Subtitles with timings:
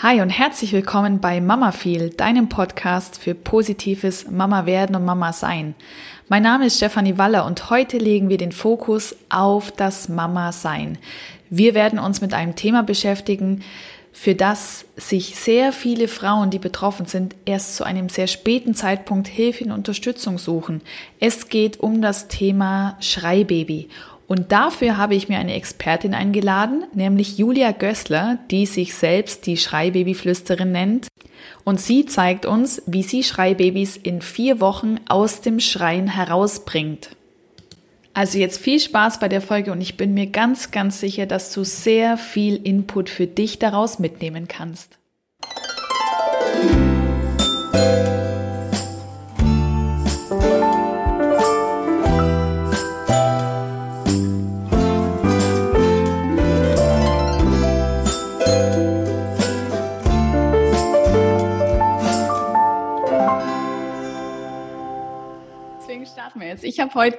[0.00, 5.32] Hi und herzlich willkommen bei Mama Feel, deinem Podcast für positives Mama werden und Mama
[5.32, 5.74] sein.
[6.28, 10.98] Mein Name ist Stefanie Waller und heute legen wir den Fokus auf das Mama sein.
[11.50, 13.64] Wir werden uns mit einem Thema beschäftigen,
[14.12, 19.26] für das sich sehr viele Frauen, die betroffen sind, erst zu einem sehr späten Zeitpunkt
[19.26, 20.80] Hilfe und Unterstützung suchen.
[21.18, 23.88] Es geht um das Thema Schreibaby
[24.28, 29.56] und dafür habe ich mir eine Expertin eingeladen, nämlich Julia Gößler, die sich selbst die
[29.56, 31.08] Schreibabyflüsterin nennt.
[31.64, 37.08] Und sie zeigt uns, wie sie Schreibabys in vier Wochen aus dem Schreien herausbringt.
[38.12, 41.50] Also jetzt viel Spaß bei der Folge und ich bin mir ganz, ganz sicher, dass
[41.54, 44.98] du sehr viel Input für dich daraus mitnehmen kannst.
[66.48, 66.64] Jetzt.
[66.64, 67.18] Ich habe heute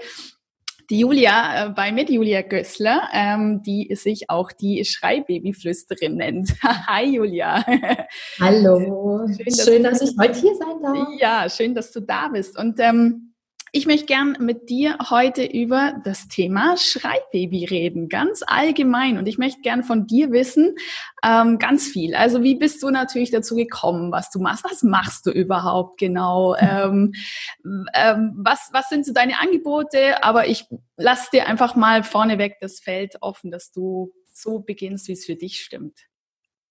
[0.90, 6.52] die Julia äh, bei mit Julia Gößler, ähm, die sich auch die Schreibabyflüsterin nennt.
[6.64, 7.64] Hi Julia.
[8.40, 9.28] Hallo.
[9.28, 11.08] Schön, dass, schön, dass ich heute hier sein darf.
[11.20, 12.58] Ja, schön, dass du da bist.
[12.58, 13.29] Und ähm,
[13.72, 19.18] ich möchte gern mit dir heute über das Thema Schreibbaby reden, ganz allgemein.
[19.18, 20.76] Und ich möchte gern von dir wissen,
[21.24, 22.16] ähm, ganz viel.
[22.16, 24.64] Also wie bist du natürlich dazu gekommen, was du machst?
[24.64, 26.56] Was machst du überhaupt genau?
[26.56, 27.14] Ähm,
[27.94, 30.24] ähm, was, was sind so deine Angebote?
[30.24, 30.66] Aber ich
[30.98, 35.36] lass dir einfach mal vorneweg das Feld offen, dass du so beginnst, wie es für
[35.36, 36.00] dich stimmt.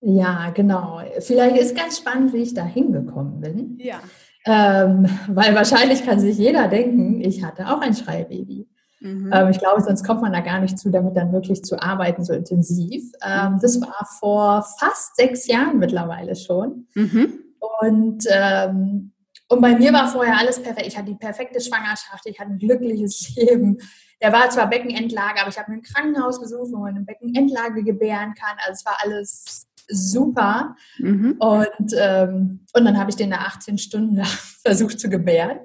[0.00, 1.02] Ja, genau.
[1.20, 3.78] Vielleicht ist ganz spannend, wie ich da hingekommen bin.
[3.80, 4.00] Ja.
[4.48, 8.66] Ähm, weil wahrscheinlich kann sich jeder denken, ich hatte auch ein Schreibaby.
[9.00, 9.30] Mhm.
[9.30, 12.24] Ähm, ich glaube, sonst kommt man da gar nicht zu, damit dann wirklich zu arbeiten,
[12.24, 13.12] so intensiv.
[13.22, 16.86] Ähm, das war vor fast sechs Jahren mittlerweile schon.
[16.94, 17.40] Mhm.
[17.80, 19.12] Und, ähm,
[19.50, 20.86] und bei mir war vorher alles perfekt.
[20.86, 23.78] Ich hatte die perfekte Schwangerschaft, ich hatte ein glückliches Leben.
[24.22, 27.84] Der war zwar Beckenendlage, aber ich habe mir ein Krankenhaus gesucht, wo man eine Beckenendlage
[27.84, 28.56] gebären kann.
[28.66, 30.76] Also es war alles super.
[30.98, 31.36] Mhm.
[31.38, 34.22] Und, ähm, und dann habe ich den nach 18 Stunden
[34.62, 35.58] versucht zu gebären.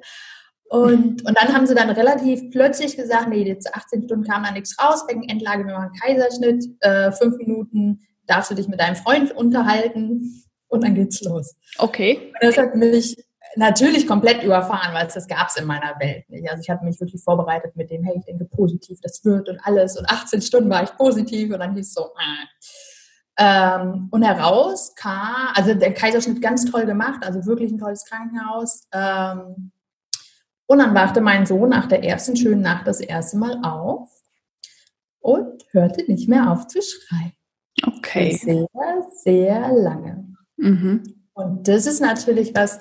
[0.69, 4.51] Und, und dann haben sie dann relativ plötzlich gesagt, nee, jetzt 18 Stunden kam da
[4.51, 9.31] nichts raus, Beckenendlage, wir machen Kaiserschnitt, äh, fünf Minuten darfst du dich mit deinem Freund
[9.31, 11.55] unterhalten und dann geht's los.
[11.77, 12.31] Okay.
[12.33, 13.15] Und das hat mich
[13.55, 16.49] natürlich komplett überfahren, weil das gab es in meiner Welt nicht.
[16.49, 19.59] Also ich hatte mich wirklich vorbereitet mit dem, hey, ich denke positiv, das wird und
[19.63, 19.97] alles.
[19.97, 22.45] Und 18 Stunden war ich positiv und dann hieß es so, äh,
[23.37, 28.87] ähm, und heraus kam, also der Kaiserschnitt ganz toll gemacht, also wirklich ein tolles Krankenhaus.
[28.91, 29.71] Ähm,
[30.65, 34.09] und dann wachte mein Sohn nach der ersten schönen Nacht das erste Mal auf
[35.19, 37.33] und hörte nicht mehr auf zu schreien.
[37.85, 38.35] Okay.
[38.35, 38.67] Sehr,
[39.23, 40.35] sehr lange.
[40.57, 41.03] Mhm.
[41.33, 42.79] Und das ist natürlich was,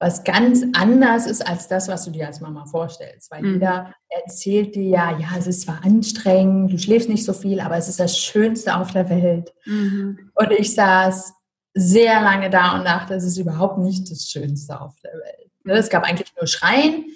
[0.00, 3.30] was ganz anders ist als das, was du dir als Mama vorstellst.
[3.30, 3.54] Weil mhm.
[3.54, 7.76] jeder erzählt dir ja, ja, es ist zwar anstrengend, du schläfst nicht so viel, aber
[7.76, 9.52] es ist das Schönste auf der Welt.
[9.64, 10.30] Mhm.
[10.34, 11.34] Und ich saß
[11.74, 15.50] sehr lange da und dachte, es ist überhaupt nicht das Schönste auf der Welt.
[15.64, 17.06] Ne, es gab eigentlich nur Schreien,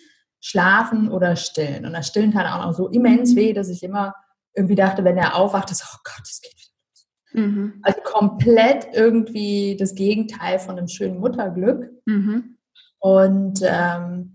[0.40, 1.86] Schlafen oder Stillen.
[1.86, 4.14] Und das Stillen tat auch noch so immens weh, dass ich immer
[4.54, 7.46] irgendwie dachte, wenn er aufwacht, ist, oh Gott, es geht wieder los.
[7.46, 7.74] Mhm.
[7.82, 11.90] Also komplett irgendwie das Gegenteil von einem schönen Mutterglück.
[12.06, 12.58] Mhm.
[13.02, 14.32] Und ähm,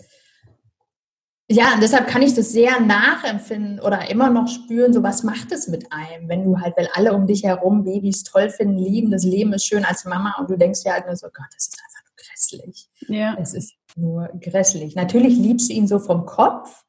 [1.49, 5.53] ja, und deshalb kann ich das sehr nachempfinden oder immer noch spüren, so was macht
[5.53, 9.09] es mit einem, wenn du halt, weil alle um dich herum Babys toll finden, lieben,
[9.09, 11.67] das Leben ist schön als Mama und du denkst ja halt nur so, Gott, das
[11.67, 12.89] ist einfach nur grässlich.
[13.07, 13.37] Ja.
[13.39, 14.95] Es ist nur grässlich.
[14.95, 16.83] Natürlich liebst du ihn so vom Kopf,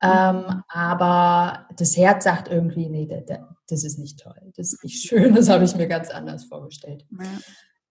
[0.00, 5.02] ähm, aber das Herz sagt irgendwie, nee, das, das ist nicht toll, das ist nicht
[5.02, 7.04] schön, das habe ich mir ganz anders vorgestellt.
[7.10, 7.26] Ja.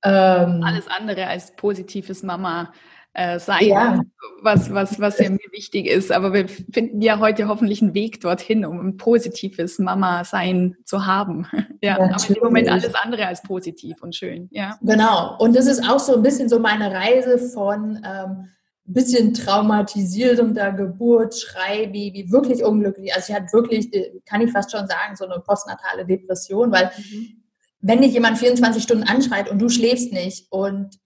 [0.03, 2.71] Ähm, Alles andere als positives Mama
[3.13, 4.01] äh, sein, ja.
[4.41, 6.11] was, was, was ja mir wichtig ist.
[6.11, 11.47] Aber wir finden ja heute hoffentlich einen Weg dorthin, um ein positives Mama-Sein zu haben.
[11.81, 14.49] ja, ja aber im Moment alles andere als positiv und schön.
[14.51, 14.77] Ja.
[14.81, 15.37] Genau.
[15.37, 18.49] Und das ist auch so ein bisschen so meine Reise von ähm,
[18.85, 23.13] bisschen traumatisierender Geburt, Schreibaby, wirklich unglücklich.
[23.13, 23.89] Also ich hatte wirklich,
[24.25, 27.42] kann ich fast schon sagen, so eine postnatale Depression, weil mhm.
[27.83, 30.97] Wenn dich jemand 24 Stunden anschreit und du schläfst nicht und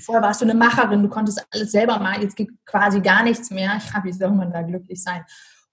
[0.00, 3.50] vorher warst du eine Macherin, du konntest alles selber machen, jetzt geht quasi gar nichts
[3.50, 3.78] mehr.
[3.94, 5.24] Ja, wie soll man da glücklich sein?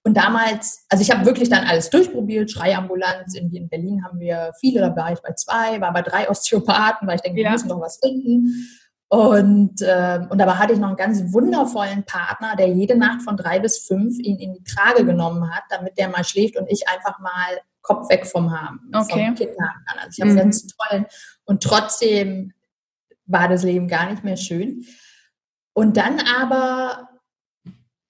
[0.03, 4.51] Und damals, also ich habe wirklich dann alles durchprobiert, Schreiambulanz, in, in Berlin haben wir
[4.59, 7.47] viele, da war ich bei zwei, war bei drei Osteopathen, weil ich denke, ja.
[7.47, 8.67] wir müssen doch was finden.
[9.07, 13.38] Und, äh, und dabei hatte ich noch einen ganz wundervollen Partner, der jede Nacht von
[13.38, 16.88] drei bis fünf ihn in die Trage genommen hat, damit der mal schläft und ich
[16.88, 17.59] einfach mal
[17.89, 19.25] Kopf weg vom haben, okay.
[19.25, 19.97] vom Kind haben kann.
[19.97, 20.38] Also ich habe mhm.
[20.38, 21.06] ganz tollen
[21.45, 22.53] und trotzdem
[23.25, 24.86] war das Leben gar nicht mehr schön.
[25.74, 27.09] Und dann aber,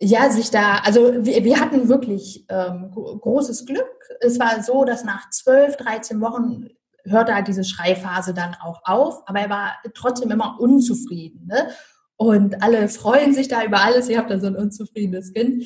[0.01, 3.87] ja, sich da, also wir, wir hatten wirklich ähm, großes Glück.
[4.19, 6.67] Es war so, dass nach 12, 13 Wochen
[7.05, 11.47] hörte halt diese Schreiphase dann auch auf, aber er war trotzdem immer unzufrieden.
[11.47, 11.69] Ne?
[12.17, 14.09] Und alle freuen sich da über alles.
[14.09, 15.63] Ihr habt da so ein unzufriedenes Kind.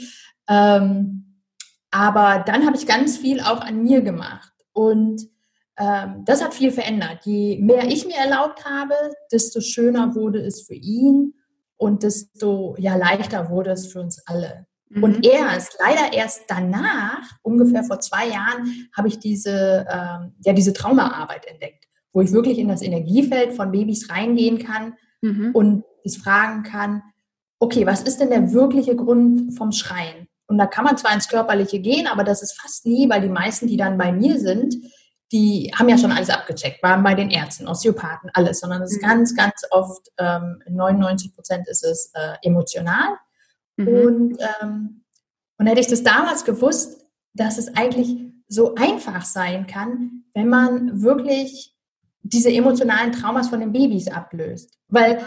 [0.47, 1.32] Ähm,
[1.93, 4.51] aber dann habe ich ganz viel auch an mir gemacht.
[4.73, 5.29] Und
[5.77, 7.19] ähm, das hat viel verändert.
[7.23, 8.95] Je mehr ich mir erlaubt habe,
[9.31, 11.35] desto schöner wurde es für ihn
[11.77, 14.65] und desto ja, leichter wurde es für uns alle.
[14.89, 15.03] Mhm.
[15.03, 20.73] Und erst, leider erst danach, ungefähr vor zwei Jahren, habe ich diese, ähm, ja, diese
[20.73, 25.51] Traumaarbeit entdeckt, wo ich wirklich in das Energiefeld von Babys reingehen kann mhm.
[25.53, 27.03] und es fragen kann,
[27.59, 30.27] okay, was ist denn der wirkliche Grund vom Schreien?
[30.53, 33.27] Und da kann man zwar ins Körperliche gehen, aber das ist fast nie, weil die
[33.27, 34.75] meisten, die dann bei mir sind,
[35.31, 39.01] die haben ja schon alles abgecheckt, waren bei den Ärzten, Osteopathen, alles, sondern es ist
[39.01, 39.07] mhm.
[39.07, 43.17] ganz, ganz oft, ähm, 99 Prozent ist es äh, emotional.
[43.77, 43.87] Mhm.
[43.87, 45.03] Und, ähm,
[45.57, 47.03] und hätte ich das damals gewusst,
[47.33, 48.15] dass es eigentlich
[48.47, 51.75] so einfach sein kann, wenn man wirklich
[52.21, 54.77] diese emotionalen Traumas von den Babys ablöst.
[54.87, 55.25] Weil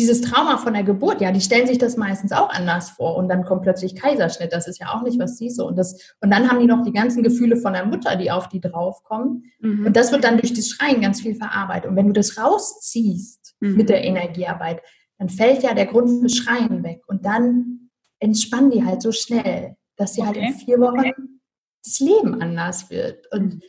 [0.00, 3.28] dieses Trauma von der Geburt, ja, die stellen sich das meistens auch anders vor und
[3.28, 4.52] dann kommt plötzlich Kaiserschnitt.
[4.52, 5.66] Das ist ja auch nicht, was sie so.
[5.66, 8.48] Und, das, und dann haben die noch die ganzen Gefühle von der Mutter, die auf
[8.48, 9.44] die draufkommen.
[9.60, 9.86] Mhm.
[9.86, 11.90] Und das wird dann durch das Schreien ganz viel verarbeitet.
[11.90, 13.76] Und wenn du das rausziehst mhm.
[13.76, 14.80] mit der Energiearbeit,
[15.18, 17.02] dann fällt ja der Grund für Schreien weg.
[17.06, 20.28] Und dann entspannen die halt so schnell, dass sie okay.
[20.28, 21.12] halt in vier Wochen
[21.84, 23.30] das Leben anders wird.
[23.32, 23.62] Und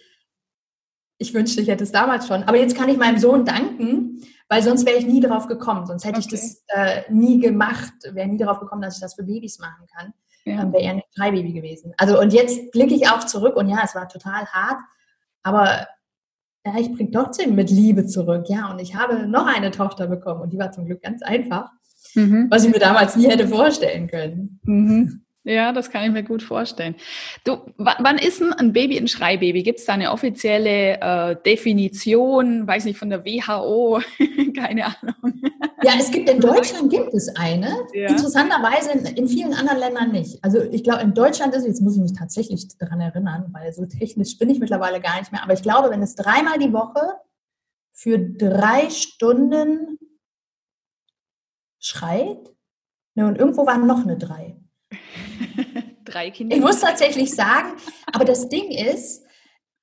[1.21, 2.43] ich wünschte, ich hätte es damals schon.
[2.43, 5.85] Aber jetzt kann ich meinem Sohn danken, weil sonst wäre ich nie darauf gekommen.
[5.85, 6.25] Sonst hätte okay.
[6.25, 9.85] ich das äh, nie gemacht, wäre nie darauf gekommen, dass ich das für Babys machen
[9.95, 10.13] kann.
[10.43, 10.63] Ja.
[10.63, 11.93] Ähm, wäre eher ein Freibaby gewesen.
[11.97, 14.79] Also und jetzt blicke ich auch zurück und ja, es war total hart,
[15.43, 15.87] aber
[16.65, 18.45] ja, ich bringe trotzdem mit Liebe zurück.
[18.49, 21.69] Ja, und ich habe noch eine Tochter bekommen und die war zum Glück ganz einfach,
[22.15, 22.47] mhm.
[22.49, 24.59] was ich mir damals nie hätte vorstellen können.
[24.63, 25.21] Mhm.
[25.43, 26.95] Ja, das kann ich mir gut vorstellen.
[27.43, 29.63] Du, wann ist denn ein Baby ein Schreibaby?
[29.63, 34.01] Gibt es da eine offizielle äh, Definition, weiß nicht, von der WHO?
[34.55, 35.41] Keine Ahnung.
[35.83, 37.75] Ja, es gibt in Deutschland gibt es eine.
[37.93, 38.09] Ja.
[38.09, 40.43] Interessanterweise in, in, vielen anderen Ländern nicht.
[40.43, 43.87] Also ich glaube, in Deutschland ist, jetzt muss ich mich tatsächlich daran erinnern, weil so
[43.87, 45.41] technisch bin ich mittlerweile gar nicht mehr.
[45.41, 47.01] Aber ich glaube, wenn es dreimal die Woche
[47.91, 49.97] für drei Stunden
[51.79, 52.53] schreit,
[53.15, 54.60] ne, und irgendwo waren noch eine drei.
[56.11, 56.55] Drei Kinder.
[56.55, 57.73] Ich muss tatsächlich sagen,
[58.11, 59.23] aber das Ding ist,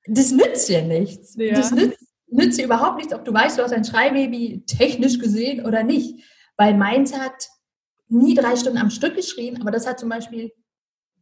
[0.06, 1.34] das nützt ja nichts.
[1.36, 1.54] Ja.
[1.54, 1.98] Das nützt,
[2.28, 6.24] nützt dir überhaupt nichts, ob du weißt, du hast ein Schreibaby technisch gesehen oder nicht.
[6.56, 7.48] Weil meins hat
[8.08, 10.52] nie drei Stunden am Stück geschrien, aber das hat zum Beispiel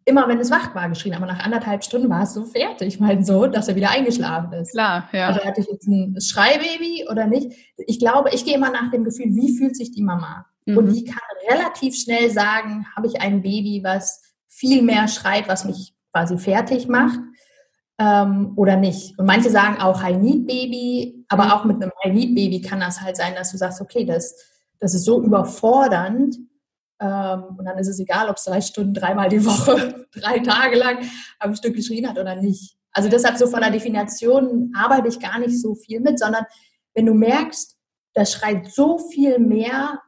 [0.05, 1.15] immer, wenn es wach war, geschrien.
[1.15, 4.73] Aber nach anderthalb Stunden war es so fertig, mein Sohn, dass er wieder eingeschlafen ist.
[4.73, 5.29] Klar, ja.
[5.29, 7.53] Also hatte ich jetzt ein Schreibaby oder nicht.
[7.77, 10.47] Ich glaube, ich gehe immer nach dem Gefühl, wie fühlt sich die Mama?
[10.65, 10.79] Mhm.
[10.79, 11.19] Und die kann
[11.51, 14.23] relativ schnell sagen, habe ich ein Baby, was
[14.57, 17.19] viel mehr schreit, was mich quasi fertig macht
[17.99, 19.19] ähm, oder nicht.
[19.19, 21.51] Und manche sagen auch High-Need-Baby, aber mhm.
[21.51, 24.35] auch mit einem High-Need-Baby kann das halt sein, dass du sagst, okay, das,
[24.79, 26.37] das ist so überfordernd,
[26.99, 30.77] ähm, und dann ist es egal, ob es drei Stunden, dreimal die Woche, drei Tage
[30.77, 30.99] lang
[31.39, 32.77] am Stück geschrien hat oder nicht.
[32.93, 36.47] Also deshalb so von der Definition arbeite ich gar nicht so viel mit, sondern
[36.95, 37.77] wenn du merkst,
[38.15, 40.01] das schreit so viel mehr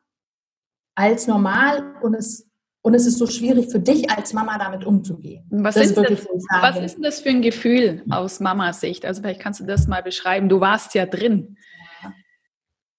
[0.94, 2.47] als normal und es,
[2.82, 5.44] und es ist so schwierig für dich als Mama damit umzugehen.
[5.50, 6.26] Was, das ist, das,
[6.60, 9.04] was ist denn das für ein Gefühl aus Mamas Sicht?
[9.04, 10.48] Also vielleicht kannst du das mal beschreiben.
[10.48, 11.56] Du warst ja drin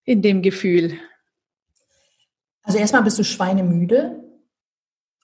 [0.03, 0.93] in dem Gefühl.
[2.63, 4.23] Also erstmal bist du schweinemüde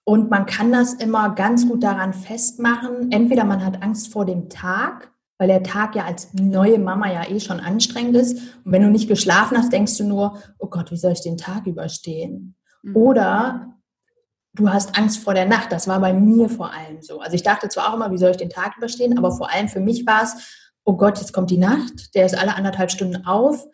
[0.03, 3.11] und man kann das immer ganz gut daran festmachen.
[3.11, 7.29] Entweder man hat Angst vor dem Tag, weil der Tag ja als neue Mama ja
[7.29, 8.37] eh schon anstrengend ist.
[8.63, 11.37] Und wenn du nicht geschlafen hast, denkst du nur, oh Gott, wie soll ich den
[11.37, 12.55] Tag überstehen?
[12.83, 12.95] Mhm.
[12.95, 13.74] Oder
[14.55, 15.71] du hast Angst vor der Nacht.
[15.71, 17.19] Das war bei mir vor allem so.
[17.19, 19.67] Also ich dachte zwar auch immer, wie soll ich den Tag überstehen, aber vor allem
[19.67, 23.25] für mich war es, oh Gott, jetzt kommt die Nacht, der ist alle anderthalb Stunden
[23.25, 23.65] auf.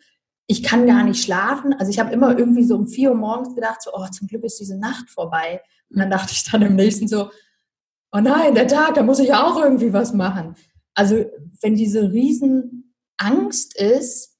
[0.47, 1.73] Ich kann gar nicht schlafen.
[1.73, 4.43] Also ich habe immer irgendwie so um vier Uhr morgens gedacht, so, oh, zum Glück
[4.43, 5.61] ist diese Nacht vorbei.
[5.89, 7.29] Und dann dachte ich dann im nächsten so,
[8.11, 10.55] oh nein, der Tag, da muss ich ja auch irgendwie was machen.
[10.93, 11.23] Also
[11.61, 14.38] wenn diese Riesenangst ist,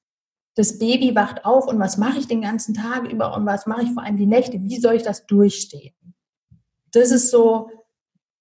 [0.54, 3.84] das Baby wacht auf und was mache ich den ganzen Tag über und was mache
[3.84, 5.94] ich vor allem die Nächte, wie soll ich das durchstehen?
[6.92, 7.70] Das ist so,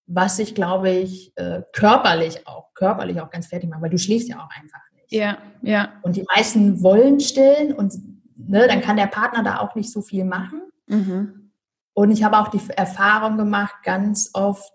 [0.07, 4.27] was ich, glaube ich, äh, körperlich auch, körperlich auch ganz fertig macht, weil du schläfst
[4.29, 5.11] ja auch einfach nicht.
[5.11, 5.93] Ja, ja.
[6.01, 7.93] Und die meisten wollen stillen und
[8.35, 10.61] ne, dann kann der Partner da auch nicht so viel machen.
[10.87, 11.51] Mhm.
[11.93, 14.73] Und ich habe auch die Erfahrung gemacht, ganz oft,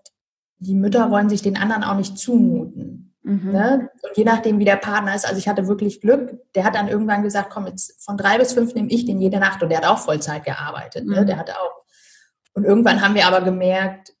[0.59, 3.15] die Mütter wollen sich den anderen auch nicht zumuten.
[3.23, 3.51] Mhm.
[3.51, 3.89] Ne?
[4.03, 6.87] Und je nachdem, wie der Partner ist, also ich hatte wirklich Glück, der hat dann
[6.87, 9.79] irgendwann gesagt, komm, jetzt von drei bis fünf nehme ich den jede Nacht und der
[9.79, 11.05] hat auch Vollzeit gearbeitet.
[11.05, 11.11] Ne?
[11.11, 11.19] Mhm.
[11.19, 11.25] Ne?
[11.25, 11.83] Der hat auch.
[12.57, 14.15] Und irgendwann haben wir aber gemerkt,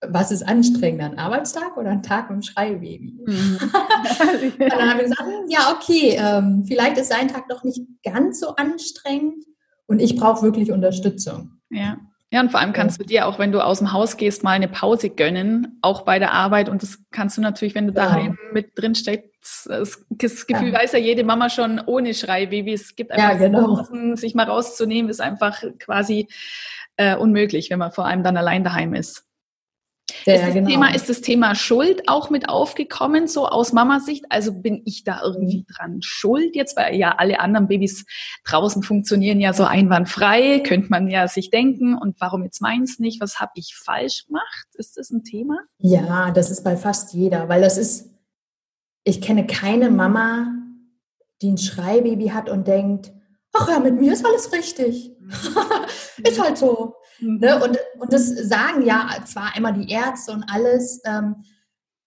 [0.00, 3.18] was ist anstrengender, ein Arbeitstag oder ein Tag mit dem Schreibaby?
[3.26, 3.58] Mhm.
[3.60, 7.82] und dann haben wir gesagt, hm, ja, okay, ähm, vielleicht ist sein Tag doch nicht
[8.02, 9.44] ganz so anstrengend
[9.84, 11.60] und ich brauche wirklich Unterstützung.
[11.68, 11.98] Ja.
[12.32, 14.52] Ja, und vor allem kannst du dir auch, wenn du aus dem Haus gehst, mal
[14.52, 16.68] eine Pause gönnen, auch bei der Arbeit.
[16.68, 18.04] Und das kannst du natürlich, wenn du ja.
[18.06, 19.68] daheim mit drin steckst.
[19.68, 20.80] Das, Gefühl ja.
[20.80, 22.72] weiß ja jede Mama schon ohne Schreibaby.
[22.72, 23.76] Es gibt einfach ja, genau.
[23.76, 26.26] Pausen, sich mal rauszunehmen, ist einfach quasi
[26.96, 29.25] äh, unmöglich, wenn man vor allem dann allein daheim ist.
[30.24, 30.68] Ja, ist, das genau.
[30.68, 34.26] Thema, ist das Thema Schuld auch mit aufgekommen, so aus Mamas-Sicht?
[34.30, 35.74] Also bin ich da irgendwie mhm.
[35.74, 38.04] dran schuld jetzt, weil ja alle anderen Babys
[38.44, 41.96] draußen funktionieren ja so einwandfrei, könnte man ja sich denken.
[41.96, 43.20] Und warum jetzt meins nicht?
[43.20, 44.66] Was habe ich falsch gemacht?
[44.74, 45.58] Ist das ein Thema?
[45.78, 48.10] Ja, das ist bei fast jeder, weil das ist,
[49.04, 50.52] ich kenne keine Mama,
[51.42, 53.12] die ein Schreibaby hat und denkt,
[53.52, 55.12] ach ja, mit mir ist alles richtig.
[55.20, 55.32] Mhm.
[56.24, 56.94] ist halt so.
[57.20, 57.38] Mhm.
[57.38, 57.62] Ne?
[57.62, 61.44] Und, und das sagen ja zwar immer die Ärzte und alles, ähm,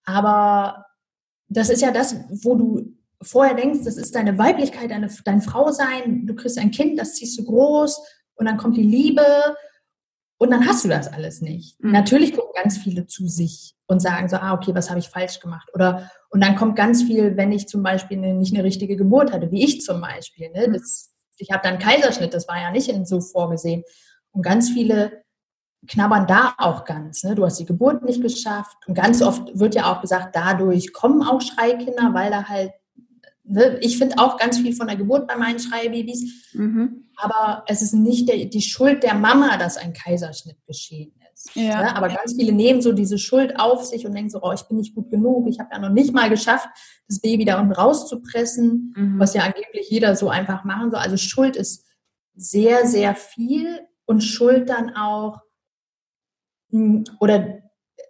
[0.05, 0.85] aber
[1.47, 6.25] das ist ja das, wo du vorher denkst, das ist deine Weiblichkeit, deine, dein Frausein,
[6.25, 7.99] du kriegst ein Kind, das ziehst du groß
[8.35, 9.25] und dann kommt die Liebe
[10.37, 11.81] und dann hast du das alles nicht.
[11.83, 11.91] Mhm.
[11.91, 15.39] Natürlich gucken ganz viele zu sich und sagen so, ah, okay, was habe ich falsch
[15.39, 15.69] gemacht?
[15.73, 19.51] Oder und dann kommt ganz viel, wenn ich zum Beispiel nicht eine richtige Geburt hatte,
[19.51, 20.49] wie ich zum Beispiel.
[20.51, 20.67] Ne?
[20.67, 20.73] Mhm.
[20.73, 23.83] Das, ich habe dann Kaiserschnitt, das war ja nicht so vorgesehen.
[24.31, 25.23] Und ganz viele
[25.87, 27.23] knabbern da auch ganz.
[27.23, 27.35] Ne?
[27.35, 28.77] Du hast die Geburt nicht geschafft.
[28.87, 32.71] Und ganz oft wird ja auch gesagt, dadurch kommen auch Schreikinder, weil da halt,
[33.43, 33.77] ne?
[33.81, 36.51] ich finde auch ganz viel von der Geburt bei meinen Schreibabys.
[36.53, 37.09] Mhm.
[37.15, 41.55] Aber es ist nicht der, die Schuld der Mama, dass ein Kaiserschnitt geschehen ist.
[41.55, 41.81] Ja.
[41.81, 41.95] Ne?
[41.95, 44.77] Aber ganz viele nehmen so diese Schuld auf sich und denken so, oh, ich bin
[44.77, 45.47] nicht gut genug.
[45.47, 46.67] Ich habe ja noch nicht mal geschafft,
[47.07, 49.19] das Baby da unten rauszupressen, mhm.
[49.19, 50.99] was ja angeblich jeder so einfach machen soll.
[50.99, 51.85] Also Schuld ist
[52.35, 55.39] sehr, sehr viel und Schuld dann auch
[56.71, 57.59] hm, oder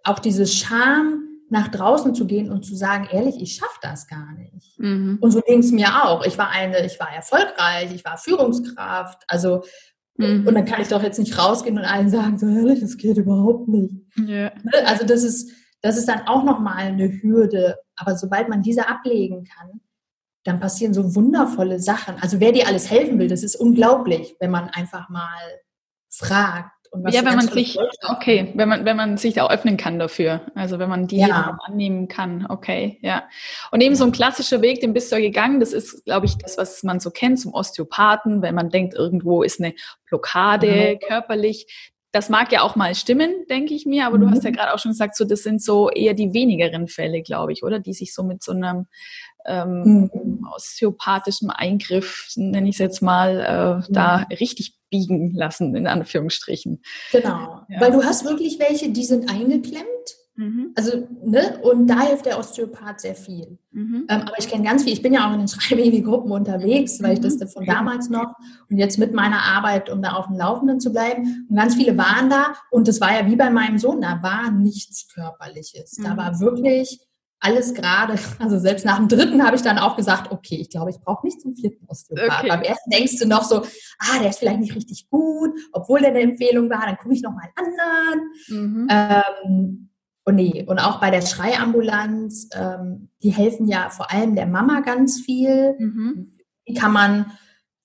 [0.02, 4.32] auch diese Scham, nach draußen zu gehen und zu sagen, ehrlich, ich schaffe das gar
[4.34, 4.78] nicht.
[4.78, 5.18] Mhm.
[5.20, 6.24] Und so ging es mir auch.
[6.24, 9.64] Ich war eine, ich war erfolgreich, ich war Führungskraft, also
[10.16, 10.46] mhm.
[10.46, 13.16] und dann kann ich doch jetzt nicht rausgehen und allen sagen, so ehrlich, das geht
[13.16, 13.94] überhaupt nicht.
[14.16, 14.52] Ja.
[14.62, 14.86] Ne?
[14.86, 15.50] Also das ist,
[15.82, 17.76] das ist dann auch nochmal eine Hürde.
[17.96, 19.80] Aber sobald man diese ablegen kann,
[20.44, 22.14] dann passieren so wundervolle Sachen.
[22.20, 25.36] Also wer dir alles helfen will, das ist unglaublich, wenn man einfach mal
[26.20, 26.70] fragt.
[27.08, 30.42] ja, wenn man sich, okay, wenn man, wenn man sich da öffnen kann dafür.
[30.54, 31.58] Also wenn man die ja.
[31.64, 33.24] annehmen kann, okay, ja.
[33.70, 36.36] Und eben so ein klassischer Weg, den bist du ja gegangen, das ist, glaube ich,
[36.38, 39.74] das, was man so kennt zum Osteopathen, wenn man denkt, irgendwo ist eine
[40.08, 41.06] Blockade mhm.
[41.06, 41.66] körperlich.
[42.12, 44.22] Das mag ja auch mal stimmen, denke ich mir, aber mhm.
[44.22, 47.22] du hast ja gerade auch schon gesagt, so das sind so eher die wenigeren Fälle,
[47.22, 47.78] glaube ich, oder?
[47.78, 48.86] Die sich so mit so einem
[49.46, 50.48] ähm, mhm.
[50.54, 53.92] osteopathischem Eingriff, nenne ich es jetzt mal, äh, mhm.
[53.92, 56.82] da richtig biegen lassen, in Anführungsstrichen.
[57.12, 57.80] Genau, ja.
[57.80, 59.86] weil du hast wirklich welche, die sind eingeklemmt.
[60.36, 60.72] Mhm.
[60.74, 63.58] Also, ne, und da hilft der Osteopath sehr viel.
[63.72, 64.06] Mhm.
[64.08, 67.14] Ähm, aber ich kenne ganz viel, ich bin ja auch in den Schreibaby-Gruppen unterwegs, weil
[67.14, 67.48] ich das mhm.
[67.48, 68.32] von damals noch
[68.70, 71.46] und jetzt mit meiner Arbeit, um da auf dem Laufenden zu bleiben.
[71.48, 74.50] Und ganz viele waren da und das war ja wie bei meinem Sohn, da war
[74.50, 76.00] nichts Körperliches.
[76.02, 76.16] Da mhm.
[76.16, 77.00] war wirklich
[77.40, 80.90] alles gerade, also selbst nach dem dritten habe ich dann auch gesagt, okay, ich glaube,
[80.90, 82.40] ich brauche nicht zum vierten Osteopath.
[82.40, 82.48] Okay.
[82.48, 83.62] Beim ersten denkst du noch so,
[83.98, 87.22] ah, der ist vielleicht nicht richtig gut, obwohl der eine Empfehlung war, dann gucke ich
[87.22, 88.30] noch mal einen anderen.
[88.48, 88.88] Mhm.
[88.90, 89.90] Ähm,
[90.24, 94.80] und nee, und auch bei der Schreiambulanz, ähm, die helfen ja vor allem der Mama
[94.80, 95.74] ganz viel.
[95.78, 96.36] Mhm.
[96.66, 97.32] Wie kann man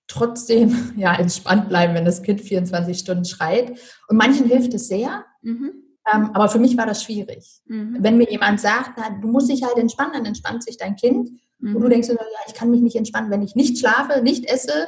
[0.07, 3.79] trotzdem ja entspannt bleiben, wenn das Kind 24 Stunden schreit?
[4.09, 5.25] Und manchen hilft es sehr.
[5.41, 5.84] Mhm.
[6.11, 7.61] Ähm, aber für mich war das schwierig.
[7.65, 7.97] Mhm.
[7.99, 11.29] Wenn mir jemand sagt, na, du musst dich halt entspannen, dann entspannt sich dein Kind.
[11.59, 11.75] Mhm.
[11.75, 12.15] Und du denkst, ja,
[12.47, 14.87] ich kann mich nicht entspannen, wenn ich nicht schlafe, nicht esse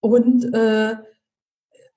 [0.00, 0.96] und, äh,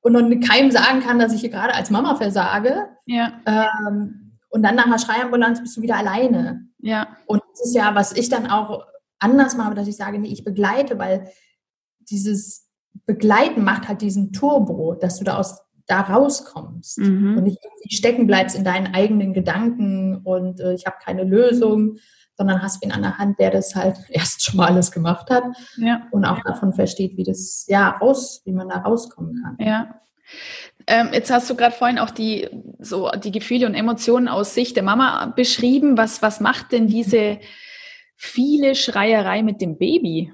[0.01, 2.87] und noch keinem sagen kann, dass ich hier gerade als Mama versage.
[3.05, 3.33] Ja.
[3.45, 6.67] Ähm, und dann nach einer Schreiambulanz bist du wieder alleine.
[6.79, 7.17] Ja.
[7.25, 8.85] Und das ist ja, was ich dann auch
[9.19, 11.31] anders mache, dass ich sage, nee, ich begleite, weil
[11.99, 12.67] dieses
[13.05, 17.37] Begleiten macht halt diesen Turbo, dass du da aus da rauskommst mhm.
[17.37, 21.97] und nicht irgendwie stecken bleibst in deinen eigenen Gedanken und äh, ich habe keine Lösung,
[22.37, 25.43] sondern hast wen an der Hand, der das halt erst schon mal alles gemacht hat
[25.77, 26.07] ja.
[26.11, 29.67] und auch davon versteht, wie das ja raus, wie man da rauskommen kann.
[29.67, 30.01] Ja.
[30.87, 32.47] Ähm, jetzt hast du gerade vorhin auch die,
[32.79, 35.97] so die Gefühle und Emotionen aus Sicht der Mama beschrieben.
[35.97, 37.39] Was, was macht denn diese
[38.15, 40.31] viele Schreierei mit dem Baby?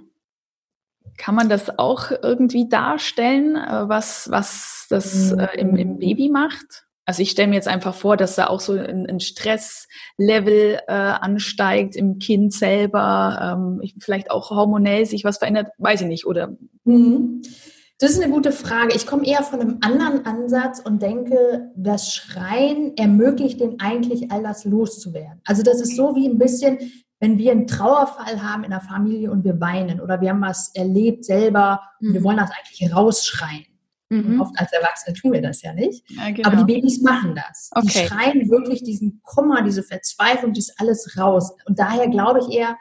[1.18, 6.88] Kann man das auch irgendwie darstellen, äh, was, was das äh, im, im Baby macht?
[7.08, 10.92] Also ich stelle mir jetzt einfach vor, dass da auch so ein, ein Stresslevel äh,
[10.92, 16.58] ansteigt im Kind selber, ähm, vielleicht auch hormonell sich was verändert, weiß ich nicht, oder?
[16.84, 17.42] Mhm.
[18.00, 18.94] Das ist eine gute Frage.
[18.96, 24.44] Ich komme eher von einem anderen Ansatz und denke, das Schreien ermöglicht den eigentlich all
[24.44, 25.42] das loszuwerden.
[25.46, 26.78] Also das ist so wie ein bisschen,
[27.20, 30.74] wenn wir einen Trauerfall haben in der Familie und wir weinen oder wir haben was
[30.76, 32.26] erlebt selber und wir mhm.
[32.26, 33.66] wollen das eigentlich rausschreien.
[34.10, 34.40] Mhm.
[34.40, 36.10] Oft als Erwachsene tun wir das ja nicht.
[36.12, 36.48] Ja, genau.
[36.48, 37.70] Aber die Babys machen das.
[37.74, 37.88] Okay.
[37.88, 41.52] Die schreien wirklich diesen Kummer, diese Verzweiflung, das alles raus.
[41.66, 42.78] Und daher glaube ich eher,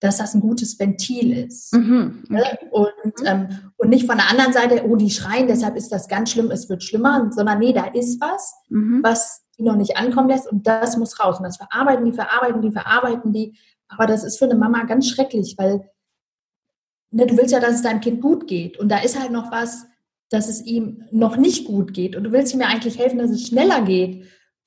[0.00, 1.72] dass das ein gutes Ventil ist.
[1.74, 2.24] Mhm.
[2.28, 2.42] Ne?
[2.42, 2.68] Okay.
[2.70, 3.26] Und, mhm.
[3.26, 6.50] ähm, und nicht von der anderen Seite, oh, die schreien, deshalb ist das ganz schlimm,
[6.50, 9.00] es wird schlimmer, sondern nee, da ist was, mhm.
[9.02, 11.38] was die noch nicht ankommen lässt und das muss raus.
[11.38, 13.56] Und das verarbeiten die, verarbeiten die, verarbeiten die.
[13.94, 15.88] Aber das ist für eine Mama ganz schrecklich, weil
[17.10, 18.78] ne, du willst ja, dass es deinem Kind gut geht.
[18.78, 19.86] Und da ist halt noch was,
[20.30, 22.16] dass es ihm noch nicht gut geht.
[22.16, 24.26] Und du willst ihm ja eigentlich helfen, dass es schneller geht.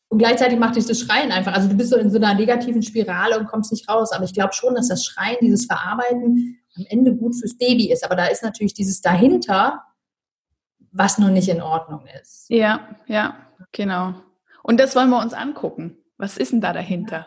[0.10, 1.54] Und gleichzeitig macht dich das Schreien einfach.
[1.54, 4.14] Also du bist so in so einer negativen Spirale und kommst nicht raus.
[4.14, 8.06] Aber ich glaube schon, dass das Schreien, dieses Verarbeiten am Ende gut fürs Baby ist.
[8.06, 9.84] Aber da ist natürlich dieses dahinter,
[10.92, 12.46] was noch nicht in Ordnung ist.
[12.50, 13.36] Ja, ja,
[13.74, 14.16] genau.
[14.64, 15.98] Und das wollen wir uns angucken.
[16.18, 17.26] Was ist denn da dahinter?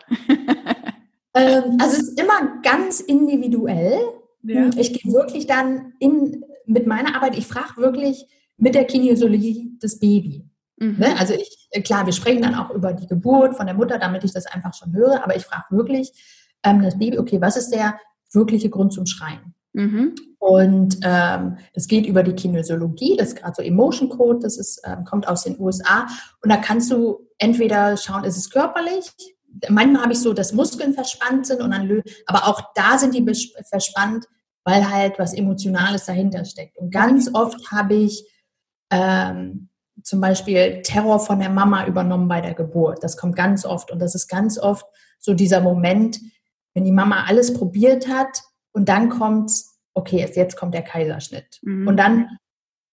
[1.33, 3.99] Ähm, also es ist immer ganz individuell.
[4.43, 4.69] Ja.
[4.75, 8.25] Ich gehe wirklich dann in, mit meiner Arbeit, ich frage wirklich
[8.57, 10.45] mit der Kinesiologie das Baby.
[10.77, 10.97] Mhm.
[10.97, 11.19] Ne?
[11.19, 14.33] Also ich, klar, wir sprechen dann auch über die Geburt von der Mutter, damit ich
[14.33, 16.11] das einfach schon höre, aber ich frage wirklich
[16.63, 17.99] ähm, das Baby, okay, was ist der
[18.33, 19.53] wirkliche Grund zum Schreien?
[19.73, 20.15] Mhm.
[20.39, 24.81] Und ähm, das geht über die Kinesiologie, das ist gerade so Emotion Code, das ist,
[24.83, 26.07] ähm, kommt aus den USA.
[26.41, 29.11] Und da kannst du entweder schauen, ist es körperlich?
[29.69, 33.25] Manchmal habe ich so, dass Muskeln verspannt sind und dann, aber auch da sind die
[33.69, 34.25] verspannt,
[34.63, 36.77] weil halt was Emotionales dahinter steckt.
[36.77, 38.25] Und ganz oft habe ich
[38.91, 39.69] ähm,
[40.03, 43.03] zum Beispiel Terror von der Mama übernommen bei der Geburt.
[43.03, 44.85] Das kommt ganz oft und das ist ganz oft
[45.19, 46.19] so dieser Moment,
[46.73, 48.41] wenn die Mama alles probiert hat
[48.71, 49.51] und dann kommt,
[49.93, 51.59] okay, jetzt kommt der Kaiserschnitt.
[51.61, 51.87] Mhm.
[51.87, 52.37] Und dann,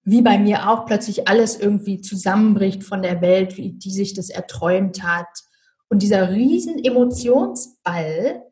[0.02, 4.30] wie bei mir auch, plötzlich alles irgendwie zusammenbricht von der Welt, wie die sich das
[4.30, 5.28] erträumt hat.
[5.90, 8.42] Und dieser riesen Emotionsball,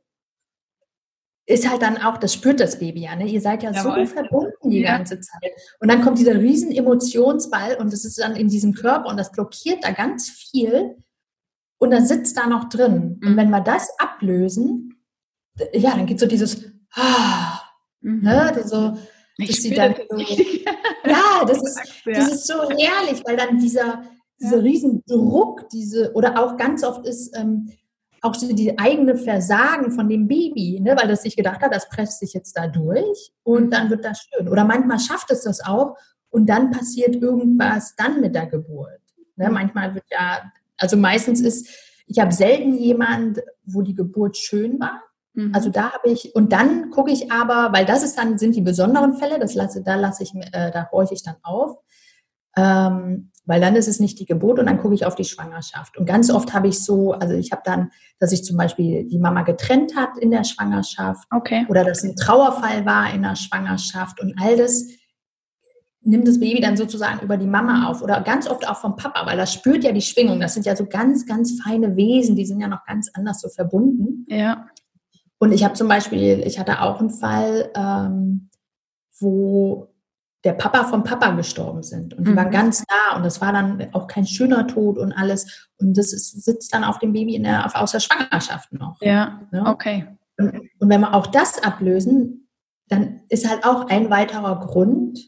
[1.47, 3.27] ist halt dann auch, das spürt das Baby ja, ne?
[3.27, 4.07] Ihr seid ja Jawohl.
[4.07, 4.97] so verbunden die ja.
[4.97, 5.53] ganze Zeit.
[5.79, 9.31] Und dann kommt dieser riesen Emotionsball und das ist dann in diesem Körper und das
[9.31, 10.97] blockiert da ganz viel
[11.79, 13.19] und dann sitzt da noch drin.
[13.21, 13.29] Mhm.
[13.29, 15.01] Und wenn wir das ablösen,
[15.73, 17.61] ja, dann geht so dieses, ah,
[18.01, 18.23] mhm.
[18.23, 18.63] ne?
[18.67, 18.99] So,
[19.39, 24.03] ich sie dann so, ja, das ist, das ist so herrlich, weil dann dieser,
[24.41, 27.71] dieser riesen Druck, diese, oder auch ganz oft ist, ähm,
[28.23, 31.89] auch so die eigene Versagen von dem Baby, ne, weil das sich gedacht hat, das
[31.89, 33.71] presst sich jetzt da durch und mhm.
[33.71, 34.49] dann wird das schön.
[34.49, 35.97] Oder manchmal schafft es das auch
[36.31, 39.01] und dann passiert irgendwas dann mit der Geburt.
[39.37, 39.55] Ne, mhm.
[39.55, 41.69] manchmal wird ja, also meistens ist,
[42.07, 45.03] ich habe selten jemand, wo die Geburt schön war.
[45.35, 45.55] Mhm.
[45.55, 48.63] Also da habe ich, und dann gucke ich aber, weil das ist dann, sind die
[48.63, 51.79] besonderen Fälle, das lasse, da lasse ich, äh, da horche ich dann auf.
[52.57, 55.97] Ähm, weil dann ist es nicht die Geburt und dann gucke ich auf die Schwangerschaft.
[55.97, 59.19] Und ganz oft habe ich so, also ich habe dann, dass sich zum Beispiel die
[59.19, 61.65] Mama getrennt hat in der Schwangerschaft okay.
[61.69, 64.85] oder dass ein Trauerfall war in der Schwangerschaft und all das
[66.07, 69.27] nimmt das Baby dann sozusagen über die Mama auf oder ganz oft auch vom Papa,
[69.27, 70.39] weil das spürt ja die Schwingung.
[70.39, 73.49] Das sind ja so ganz, ganz feine Wesen, die sind ja noch ganz anders so
[73.49, 74.25] verbunden.
[74.29, 74.67] Ja.
[75.39, 78.51] Und ich habe zum Beispiel, ich hatte auch einen Fall, ähm,
[79.19, 79.89] wo
[80.47, 82.15] der Papa vom Papa gestorben sind.
[82.15, 82.37] Und die mhm.
[82.37, 85.69] waren ganz nah und das war dann auch kein schöner Tod und alles.
[85.79, 88.97] Und das ist, sitzt dann auf dem Baby in der, aus der Schwangerschaft noch.
[89.01, 89.67] Ja, ja?
[89.67, 90.07] okay.
[90.39, 92.49] Und, und wenn wir auch das ablösen,
[92.89, 95.19] dann ist halt auch ein weiterer Grund,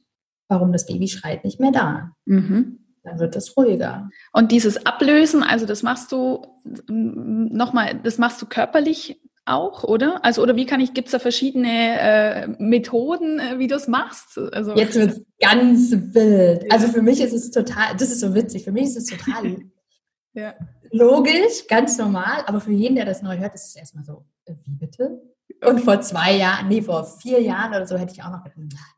[0.49, 2.13] warum das Baby schreit, nicht mehr da.
[2.25, 2.79] Mhm.
[3.03, 4.09] Dann wird es ruhiger.
[4.33, 6.47] Und dieses Ablösen, also das machst du
[6.87, 10.25] nochmal, das machst du körperlich auch, oder?
[10.25, 13.89] Also, oder wie kann ich, gibt es da verschiedene äh, Methoden, äh, wie du es
[13.89, 14.39] machst?
[14.39, 16.71] Also, Jetzt wird es ganz wild.
[16.71, 19.57] Also für mich ist es total, das ist so witzig, für mich ist es total
[20.35, 20.55] ja.
[20.91, 24.55] logisch, ganz normal, aber für jeden, der das neu hört, ist es erstmal so, äh,
[24.65, 25.21] wie bitte?
[25.65, 28.95] Und vor zwei Jahren, nee, vor vier Jahren oder so hätte ich auch noch gedacht,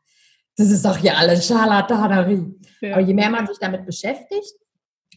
[0.57, 2.53] das ist doch hier alles Scharlatanerie.
[2.81, 2.93] Ja.
[2.93, 4.53] Aber je mehr man sich damit beschäftigt,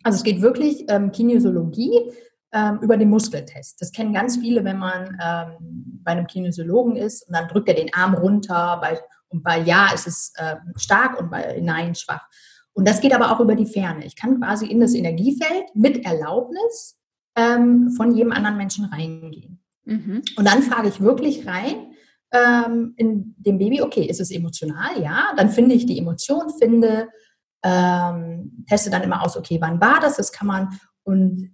[0.02, 2.12] also es geht wirklich ähm, Kinesiologie,
[2.54, 3.80] ähm, über den Muskeltest.
[3.82, 7.74] Das kennen ganz viele, wenn man ähm, bei einem Kinesiologen ist und dann drückt er
[7.74, 12.26] den Arm runter bei, und bei Ja ist es äh, stark und bei Nein schwach.
[12.72, 14.04] Und das geht aber auch über die Ferne.
[14.04, 16.98] Ich kann quasi in das Energiefeld mit Erlaubnis
[17.36, 19.60] ähm, von jedem anderen Menschen reingehen.
[19.84, 20.22] Mhm.
[20.36, 21.92] Und dann frage ich wirklich rein
[22.32, 25.00] ähm, in dem Baby, okay, ist es emotional?
[25.00, 27.08] Ja, dann finde ich die Emotion, finde
[27.64, 30.16] ähm, teste dann immer aus, okay, wann war das?
[30.16, 31.53] Das kann man und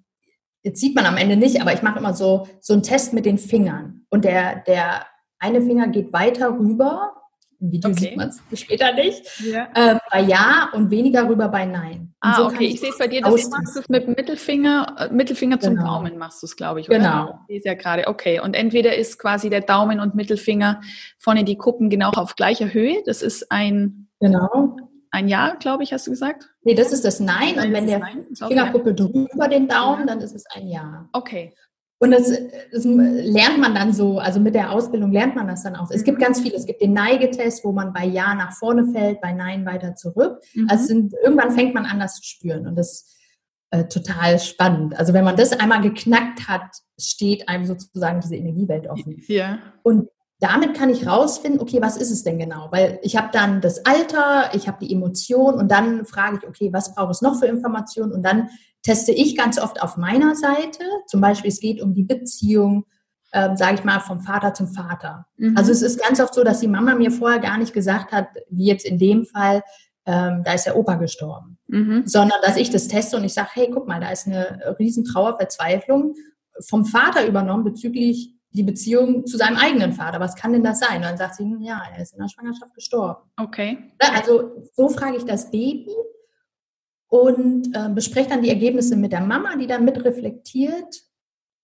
[0.63, 3.27] jetzt sieht man am Ende nicht, aber ich mache immer so so einen Test mit
[3.27, 5.07] den Fingern und der der
[5.39, 7.21] eine Finger geht weiter rüber
[7.61, 8.01] im Video okay.
[8.01, 9.23] sieht man es später nicht.
[9.41, 9.69] Ja.
[9.75, 12.15] Äh, bei Ja und weniger rüber bei Nein.
[12.23, 12.67] Und ah, so okay.
[12.67, 15.95] Ich sehe es bei dir, dass du machst es mit Mittelfinger, äh, Mittelfinger zum genau.
[15.95, 16.89] Daumen machst du es, glaube ich.
[16.89, 16.99] Oder?
[16.99, 17.39] Genau.
[17.49, 18.09] Ich sehe ja gerade.
[18.09, 18.41] Okay.
[18.41, 20.81] Und entweder ist quasi der Daumen und Mittelfinger
[21.19, 23.03] vorne die Kuppen genau auf gleicher Höhe.
[23.05, 24.09] Das ist ein.
[24.21, 24.77] Genau.
[25.11, 26.49] Ein Ja, glaube ich, hast du gesagt?
[26.63, 27.57] Nee, das ist das Nein.
[27.57, 28.01] Nein und wenn der
[28.47, 31.09] Fingerkuppe drüber den Daumen, dann ist es ein Ja.
[31.13, 31.55] Okay.
[32.03, 32.33] Und das,
[32.73, 35.91] das, lernt man dann so, also mit der Ausbildung lernt man das dann auch.
[35.91, 36.23] Es gibt mhm.
[36.23, 36.57] ganz viele.
[36.57, 40.41] Es gibt den Neigetest, wo man bei Ja nach vorne fällt, bei Nein weiter zurück.
[40.55, 40.69] Mhm.
[40.71, 42.67] Also sind, irgendwann fängt man an, das zu spüren.
[42.67, 43.17] Und das ist
[43.71, 44.99] äh, total spannend.
[44.99, 49.23] Also wenn man das einmal geknackt hat, steht einem sozusagen diese Energiewelt offen.
[49.29, 49.59] Ja.
[49.83, 50.09] Und
[50.41, 52.69] damit kann ich rausfinden, okay, was ist es denn genau?
[52.71, 56.71] Weil ich habe dann das Alter, ich habe die Emotion und dann frage ich, okay,
[56.73, 58.13] was braucht es noch für Informationen?
[58.13, 58.49] Und dann
[58.83, 60.83] teste ich ganz oft auf meiner Seite.
[61.07, 62.87] Zum Beispiel, es geht um die Beziehung,
[63.35, 65.27] ähm, sage ich mal, vom Vater zum Vater.
[65.37, 65.59] Mhm.
[65.59, 68.29] Also es ist ganz oft so, dass die Mama mir vorher gar nicht gesagt hat,
[68.49, 69.63] wie jetzt in dem Fall,
[70.07, 72.05] ähm, da ist der Opa gestorben, mhm.
[72.07, 75.05] sondern dass ich das teste und ich sage, hey, guck mal, da ist eine riesen
[75.05, 76.15] Trauerverzweiflung
[76.67, 80.19] vom Vater übernommen bezüglich die Beziehung zu seinem eigenen Vater.
[80.21, 80.97] Was kann denn das sein?
[80.97, 83.31] Und dann sagt sie, ja, er ist in der Schwangerschaft gestorben.
[83.37, 83.93] Okay.
[83.99, 85.95] Also so frage ich das Baby
[87.09, 91.03] und äh, bespreche dann die Ergebnisse mit der Mama, die dann mitreflektiert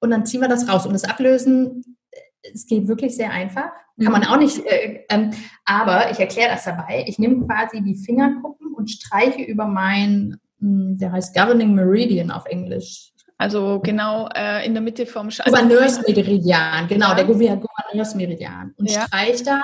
[0.01, 0.87] und dann ziehen wir das raus.
[0.87, 1.96] Und das Ablösen,
[2.42, 3.70] es geht wirklich sehr einfach.
[4.03, 4.29] Kann man mhm.
[4.29, 5.31] auch nicht, äh, ähm,
[5.64, 7.05] aber ich erkläre das dabei.
[7.07, 12.44] Ich nehme quasi die Fingerkuppen und streiche über mein, hm, der heißt Governing Meridian auf
[12.46, 13.12] Englisch.
[13.38, 17.14] Also genau äh, in der Mitte vom Sch also Gouverneursmeridian, genau, ja.
[17.14, 18.75] der Gouverneursmeridian.
[18.79, 19.07] Und ja.
[19.07, 19.62] streiche da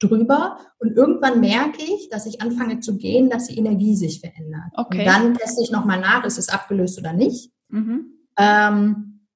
[0.00, 4.70] drüber und irgendwann merke ich, dass ich anfange zu gehen, dass die Energie sich verändert.
[4.74, 5.00] Okay.
[5.00, 7.50] Und dann teste ich nochmal nach, ist es abgelöst oder nicht.
[7.68, 8.12] Mhm.
[8.38, 9.26] Ähm,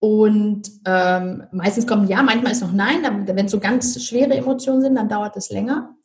[0.00, 3.26] und ähm, meistens kommt ja, manchmal ist noch nein.
[3.26, 5.96] Wenn es so ganz schwere Emotionen sind, dann dauert es länger.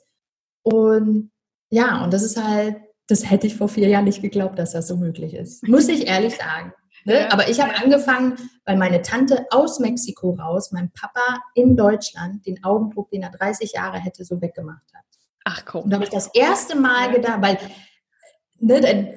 [0.64, 1.32] Und
[1.70, 4.88] ja, und das ist halt, das hätte ich vor vier Jahren nicht geglaubt, dass das
[4.88, 5.68] so möglich ist.
[5.68, 6.74] Muss ich ehrlich sagen.
[7.06, 7.22] Ne?
[7.22, 7.32] Ja.
[7.32, 12.64] Aber ich habe angefangen, weil meine Tante aus Mexiko raus, mein Papa in Deutschland, den
[12.64, 15.04] Augendruck, den er 30 Jahre hätte, so weggemacht hat.
[15.44, 15.84] Ach komm.
[15.84, 17.58] Und da habe ich das erste Mal gedacht, weil
[18.60, 19.14] ne, der,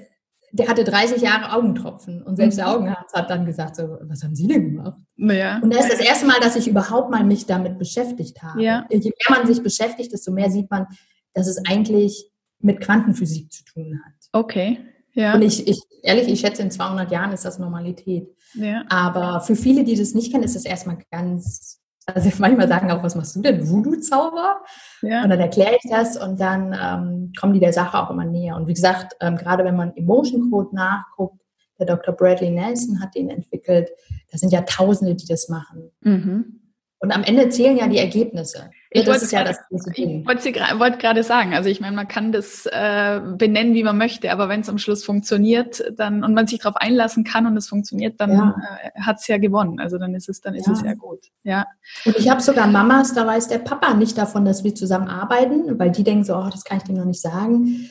[0.51, 2.73] der, hatte 30 Jahre Augentropfen und selbst der mhm.
[2.73, 4.99] Augenarzt hat dann gesagt, so, was haben Sie denn gemacht?
[5.17, 5.61] Ja.
[5.63, 8.61] Und das ist das erste Mal, dass ich überhaupt mal mich damit beschäftigt habe.
[8.61, 8.85] Ja.
[8.91, 10.87] Je mehr man sich beschäftigt, desto mehr sieht man,
[11.35, 14.15] dass es eigentlich mit Quantenphysik zu tun hat.
[14.33, 14.79] Okay.
[15.13, 15.35] Ja.
[15.35, 18.29] Und ich, ich, ehrlich, ich schätze, in 200 Jahren ist das Normalität.
[18.55, 18.85] Ja.
[18.89, 23.03] Aber für viele, die das nicht kennen, ist das erstmal ganz, also manchmal sagen auch,
[23.03, 23.69] was machst du denn?
[23.69, 24.61] Voodoo-Zauber?
[25.03, 25.25] Ja.
[25.25, 28.57] Und dann erkläre ich das und dann ähm, kommen die der Sache auch immer näher.
[28.57, 31.41] Und wie gesagt, ähm, gerade wenn man Emotion Code nachguckt,
[31.79, 32.15] der Dr.
[32.15, 33.91] Bradley Nelson hat den entwickelt,
[34.31, 35.91] da sind ja Tausende, die das machen.
[36.01, 36.61] Mhm.
[36.99, 38.71] Und am Ende zählen ja die Ergebnisse.
[38.91, 43.21] Ich das wollte, ja ich wollte gerade sagen, also ich meine, man kann das äh,
[43.37, 46.77] benennen, wie man möchte, aber wenn es am Schluss funktioniert, dann und man sich darauf
[46.77, 48.57] einlassen kann und es funktioniert, dann ja.
[48.83, 49.81] äh, hat es ja gewonnen.
[49.81, 50.73] Also dann ist es, dann ist ja.
[50.73, 51.27] es ja gut.
[51.43, 51.67] Ja.
[52.05, 55.79] Und ich habe sogar Mamas, da weiß der Papa nicht davon, dass wir zusammen arbeiten,
[55.79, 57.91] weil die denken so, oh, das kann ich dem noch nicht sagen.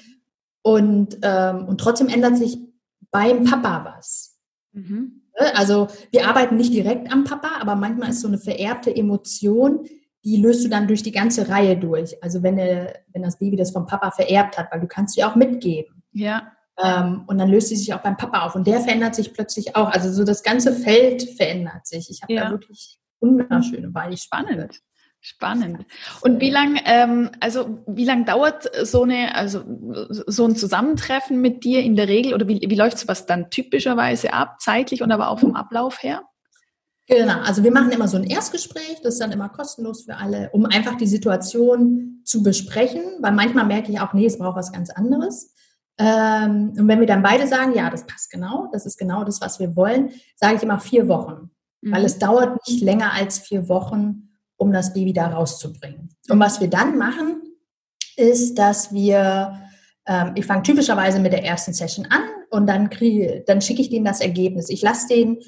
[0.62, 2.58] Und, ähm, und trotzdem ändert sich
[3.12, 4.38] beim Papa was.
[4.71, 5.21] Mhm.
[5.39, 5.55] Ne?
[5.55, 9.88] Also wir arbeiten nicht direkt am Papa, aber manchmal ist so eine vererbte Emotion,
[10.25, 12.21] die löst du dann durch die ganze Reihe durch.
[12.23, 15.23] Also wenn, er, wenn das Baby das vom Papa vererbt hat, weil du kannst sie
[15.23, 16.03] auch mitgeben.
[16.13, 16.51] Ja.
[16.83, 18.55] Ähm, und dann löst sie sich auch beim Papa auf.
[18.55, 19.89] Und der verändert sich plötzlich auch.
[19.91, 22.09] Also so das ganze Feld verändert sich.
[22.09, 22.45] Ich habe ja.
[22.45, 24.17] da wirklich wunderschöne Beispiele.
[24.17, 24.81] Spannend.
[25.21, 25.85] Spannend.
[26.21, 29.63] Und wie lang, ähm, also wie lang dauert so eine, also
[30.27, 34.33] so ein Zusammentreffen mit dir in der Regel oder wie, wie läuft sowas dann typischerweise
[34.33, 36.23] ab, zeitlich und aber auch vom Ablauf her?
[37.08, 40.50] Genau, also wir machen immer so ein Erstgespräch, das ist dann immer kostenlos für alle,
[40.52, 44.72] um einfach die Situation zu besprechen, weil manchmal merke ich auch, nee, es braucht was
[44.72, 45.54] ganz anderes.
[46.00, 49.39] Ähm, und wenn wir dann beide sagen, ja, das passt genau, das ist genau das,
[49.39, 51.91] was wir wollen, sage ich immer vier Wochen, mhm.
[51.91, 56.10] weil es dauert nicht länger als vier Wochen, um das Baby da rauszubringen.
[56.30, 57.44] Und was wir dann machen,
[58.18, 59.62] ist, dass wir,
[60.08, 63.89] ähm, ich fange typischerweise mit der ersten Session an und dann kriege, dann schicke ich
[63.89, 64.70] denen das Ergebnis.
[64.70, 65.39] Ich lasse den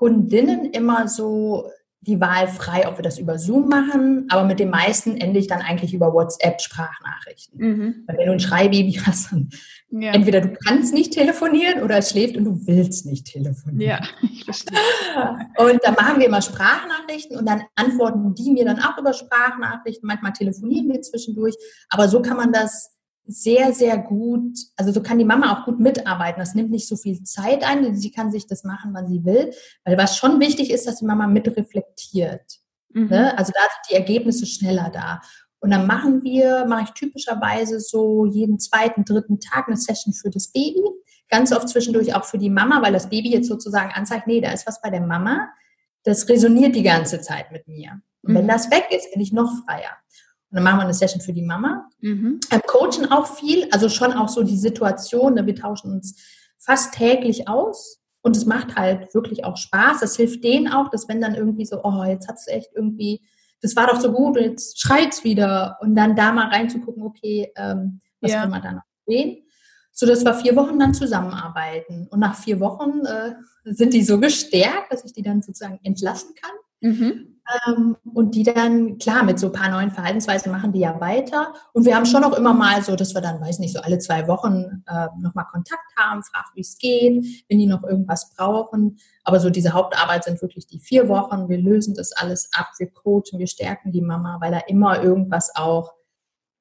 [0.00, 4.70] Kundinnen immer so die Wahl frei, ob wir das über Zoom machen, aber mit den
[4.70, 7.60] meisten ende ich dann eigentlich über WhatsApp-Sprachnachrichten.
[7.60, 8.04] Mhm.
[8.06, 9.50] Weil wenn du ein Schreibaby hast, dann
[9.90, 10.12] ja.
[10.12, 14.00] entweder du kannst nicht telefonieren oder es schläft und du willst nicht telefonieren.
[14.00, 14.78] Ja, ich verstehe.
[15.58, 20.06] Und dann machen wir immer Sprachnachrichten und dann antworten die mir dann auch über Sprachnachrichten.
[20.06, 21.56] Manchmal telefonieren wir zwischendurch,
[21.90, 22.96] aber so kann man das
[23.30, 26.40] sehr, sehr gut, also so kann die Mama auch gut mitarbeiten.
[26.40, 29.52] Das nimmt nicht so viel Zeit ein, sie kann sich das machen, wann sie will.
[29.84, 32.60] Weil was schon wichtig ist, dass die Mama mitreflektiert.
[32.92, 33.08] Mhm.
[33.08, 33.38] Ne?
[33.38, 35.20] Also da sind die Ergebnisse schneller da.
[35.60, 40.30] Und dann machen wir, mache ich typischerweise so jeden zweiten, dritten Tag eine Session für
[40.30, 40.82] das Baby.
[41.28, 44.52] Ganz oft zwischendurch auch für die Mama, weil das Baby jetzt sozusagen anzeigt, nee, da
[44.52, 45.48] ist was bei der Mama.
[46.02, 48.00] Das resoniert die ganze Zeit mit mir.
[48.22, 48.48] Und wenn mhm.
[48.48, 49.96] das weg ist, bin ich noch freier.
[50.50, 51.88] Und dann machen wir eine Session für die Mama.
[52.00, 52.40] Mhm.
[52.50, 55.34] Ähm, coachen auch viel, also schon auch so die Situation.
[55.34, 55.46] Ne?
[55.46, 56.16] Wir tauschen uns
[56.58, 57.98] fast täglich aus.
[58.22, 60.00] Und es macht halt wirklich auch Spaß.
[60.00, 63.22] Das hilft denen auch, dass wenn dann irgendwie so, oh, jetzt hat es echt irgendwie
[63.62, 65.78] das war doch so gut und jetzt schreit's wieder.
[65.80, 68.42] Und dann da mal reinzugucken, okay, ähm, was ja.
[68.42, 69.44] kann man da noch sehen?
[69.92, 72.06] So dass wir vier Wochen dann zusammenarbeiten.
[72.10, 73.34] Und nach vier Wochen äh,
[73.64, 76.90] sind die so gestärkt, dass ich die dann sozusagen entlassen kann.
[76.92, 77.39] Mhm.
[77.66, 81.54] Ähm, und die dann, klar, mit so ein paar neuen Verhaltensweisen machen die ja weiter.
[81.72, 83.98] Und wir haben schon auch immer mal so, dass wir dann, weiß nicht, so alle
[83.98, 88.98] zwei Wochen äh, nochmal Kontakt haben, fragen, wie es geht, wenn die noch irgendwas brauchen.
[89.24, 91.48] Aber so diese Hauptarbeit sind wirklich die vier Wochen.
[91.48, 95.54] Wir lösen das alles ab, wir coachen, wir stärken die Mama, weil da immer irgendwas
[95.54, 95.94] auch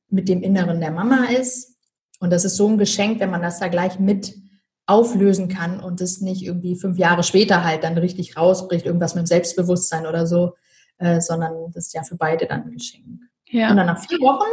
[0.09, 1.75] mit dem Inneren der Mama ist.
[2.19, 4.35] Und das ist so ein Geschenk, wenn man das da gleich mit
[4.89, 9.25] auflösen kann und es nicht irgendwie fünf Jahre später halt dann richtig rausbricht, irgendwas mit
[9.25, 10.55] dem Selbstbewusstsein oder so,
[10.99, 13.21] äh, sondern das ist ja für beide dann ein Geschenk.
[13.49, 13.71] Ja.
[13.71, 14.47] Und dann nach vier Wochen,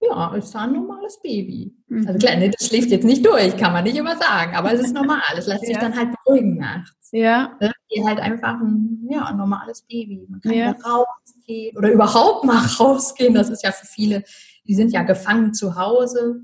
[0.00, 1.74] ja, ist da ein normales Baby.
[1.88, 2.06] Mhm.
[2.06, 4.80] Also klar, ne, das schläft jetzt nicht durch, kann man nicht immer sagen, aber es
[4.80, 5.22] ist normal.
[5.36, 7.10] Es lässt sich dann halt beruhigen nachts.
[7.12, 7.56] Ja.
[7.60, 7.72] Ne?
[7.94, 10.26] Die halt einfach ein, ja, ein normales Baby.
[10.28, 10.72] Man kann ja.
[10.72, 13.34] rausgehen oder überhaupt mal rausgehen.
[13.34, 14.24] Das ist ja für viele,
[14.66, 16.40] die sind ja gefangen zu Hause.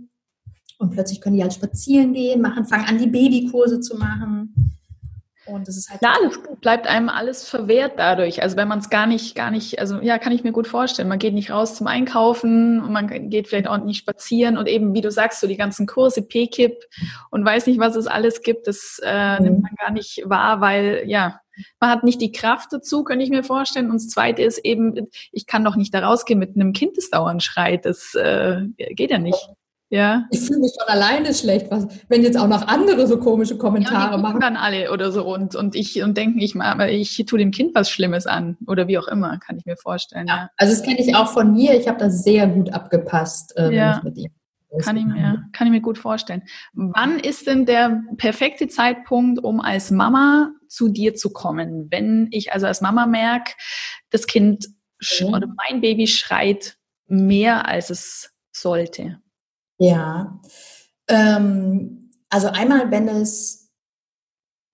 [0.78, 4.69] Und plötzlich können die halt spazieren gehen, machen, fangen an, die Babykurse zu machen.
[5.50, 6.00] Und das ist halt.
[6.00, 8.42] Klar, das bleibt einem alles verwehrt dadurch.
[8.42, 11.08] Also wenn man es gar nicht, gar nicht, also ja, kann ich mir gut vorstellen.
[11.08, 14.94] Man geht nicht raus zum Einkaufen und man geht vielleicht auch nicht spazieren und eben,
[14.94, 16.76] wie du sagst, so die ganzen Kurse, PKIP
[17.30, 19.44] und weiß nicht, was es alles gibt, das äh, mhm.
[19.44, 21.40] nimmt man gar nicht wahr, weil ja,
[21.78, 23.90] man hat nicht die Kraft dazu, könnte ich mir vorstellen.
[23.90, 27.10] Und das Zweite ist eben, ich kann doch nicht da rausgehen mit einem Kind, das
[27.10, 27.84] dauernd schreit.
[27.84, 29.48] Das äh, geht ja nicht.
[29.90, 30.26] Ja.
[30.30, 34.12] Ich fühle mich schon alleine schlecht, was, wenn jetzt auch noch andere so komische Kommentare
[34.12, 34.40] ja, die machen.
[34.40, 37.90] dann alle oder so und, und ich und denken, ich, ich tue dem Kind was
[37.90, 40.28] Schlimmes an oder wie auch immer, kann ich mir vorstellen.
[40.28, 40.36] Ja.
[40.36, 40.50] ja.
[40.56, 41.76] Also das kenne ich auch von mir.
[41.76, 44.00] Ich habe das sehr gut abgepasst, äh, ja.
[44.04, 44.30] mit ihm.
[44.78, 46.44] Kann ich, mir, kann ich mir gut vorstellen.
[46.74, 51.88] Wann ist denn der perfekte Zeitpunkt, um als Mama zu dir zu kommen?
[51.90, 53.54] Wenn ich also als Mama merke,
[54.10, 54.68] das Kind
[55.20, 55.34] mhm.
[55.34, 56.76] oder mein Baby schreit
[57.08, 59.18] mehr, als es sollte.
[59.80, 60.38] Ja,
[61.08, 63.72] ähm, also einmal, wenn es,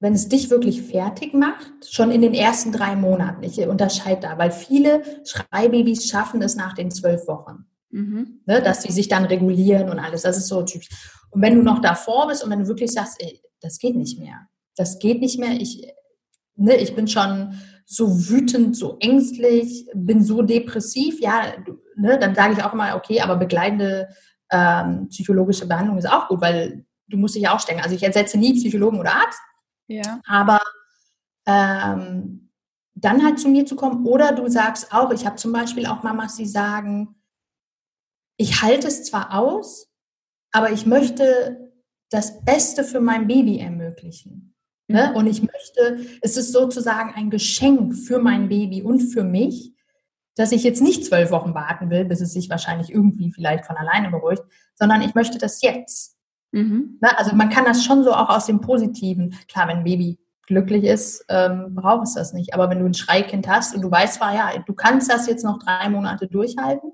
[0.00, 3.44] wenn es dich wirklich fertig macht, schon in den ersten drei Monaten.
[3.44, 7.66] Ich unterscheide da, weil viele Schreibabys schaffen es nach den zwölf Wochen.
[7.90, 8.40] Mhm.
[8.46, 10.22] Ne, dass sie sich dann regulieren und alles.
[10.22, 10.88] Das ist so typisch.
[11.30, 14.18] Und wenn du noch davor bist und wenn du wirklich sagst, ey, das geht nicht
[14.18, 15.86] mehr, das geht nicht mehr, ich,
[16.56, 17.54] ne, ich bin schon
[17.86, 21.52] so wütend, so ängstlich, bin so depressiv, ja,
[21.94, 24.08] ne, dann sage ich auch immer, okay, aber begleitende
[24.50, 27.80] ähm, psychologische Behandlung ist auch gut, weil du musst dich ja auch stecken.
[27.80, 29.40] Also ich ersetze nie Psychologen oder Arzt,
[29.88, 30.20] ja.
[30.26, 30.60] aber
[31.46, 32.50] ähm,
[32.94, 36.02] dann halt zu mir zu kommen oder du sagst auch, ich habe zum Beispiel auch
[36.02, 37.14] Mamas, die sagen,
[38.36, 39.88] ich halte es zwar aus,
[40.52, 41.72] aber ich möchte
[42.10, 44.54] das Beste für mein Baby ermöglichen.
[44.88, 45.10] Ne?
[45.10, 45.16] Mhm.
[45.16, 49.75] Und ich möchte, es ist sozusagen ein Geschenk für mein Baby und für mich
[50.36, 53.76] dass ich jetzt nicht zwölf Wochen warten will, bis es sich wahrscheinlich irgendwie vielleicht von
[53.76, 54.44] alleine beruhigt,
[54.74, 56.16] sondern ich möchte das jetzt.
[56.52, 56.98] Mhm.
[57.00, 59.34] Na, also man kann das schon so auch aus dem Positiven.
[59.48, 62.54] Klar, wenn ein Baby glücklich ist, ähm, braucht es das nicht.
[62.54, 65.44] Aber wenn du ein Schreikind hast und du weißt zwar, ja, du kannst das jetzt
[65.44, 66.92] noch drei Monate durchhalten,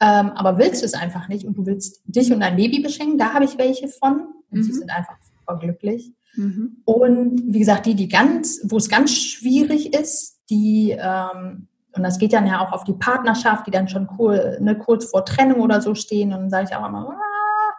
[0.00, 3.18] ähm, aber willst du es einfach nicht und du willst dich und dein Baby beschenken,
[3.18, 4.26] da habe ich welche von.
[4.50, 4.62] Und mhm.
[4.62, 6.12] sie sind einfach super glücklich.
[6.34, 6.78] Mhm.
[6.84, 12.18] Und wie gesagt, die, die ganz, wo es ganz schwierig ist, die ähm, und das
[12.18, 15.60] geht dann ja auch auf die Partnerschaft, die dann schon cool, ne, kurz vor Trennung
[15.60, 16.32] oder so stehen.
[16.32, 17.74] Und dann sage ich auch immer, ah,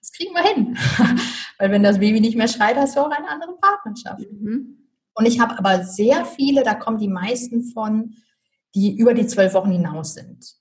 [0.00, 0.76] das kriegen wir hin.
[1.58, 4.20] Weil wenn das Baby nicht mehr schreit, hast du auch eine andere Partnerschaft.
[4.20, 4.78] Mhm.
[5.14, 8.14] Und ich habe aber sehr viele, da kommen die meisten von,
[8.74, 10.54] die über die zwölf Wochen hinaus sind.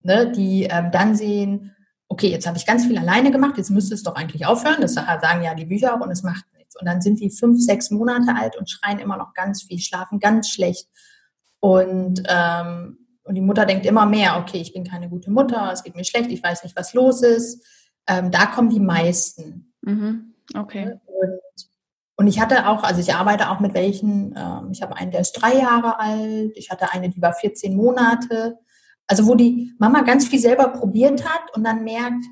[0.00, 1.74] Ne, die ähm, dann sehen,
[2.08, 4.80] okay, jetzt habe ich ganz viel alleine gemacht, jetzt müsste es doch eigentlich aufhören.
[4.80, 6.78] Das sagen ja die Bücher auch und es macht nichts.
[6.78, 10.18] Und dann sind die fünf, sechs Monate alt und schreien immer noch ganz viel, schlafen
[10.18, 10.88] ganz schlecht
[11.64, 15.82] und, ähm, und die Mutter denkt immer mehr, okay, ich bin keine gute Mutter, es
[15.82, 17.64] geht mir schlecht, ich weiß nicht, was los ist.
[18.06, 19.72] Ähm, da kommen die meisten.
[19.80, 20.34] Mhm.
[20.54, 20.98] Okay.
[21.06, 21.40] Und,
[22.16, 25.22] und, ich hatte auch, also ich arbeite auch mit welchen, ähm, ich habe einen, der
[25.22, 28.58] ist drei Jahre alt, ich hatte eine, die war 14 Monate.
[29.06, 32.26] Also wo die Mama ganz viel selber probiert hat und dann merkt,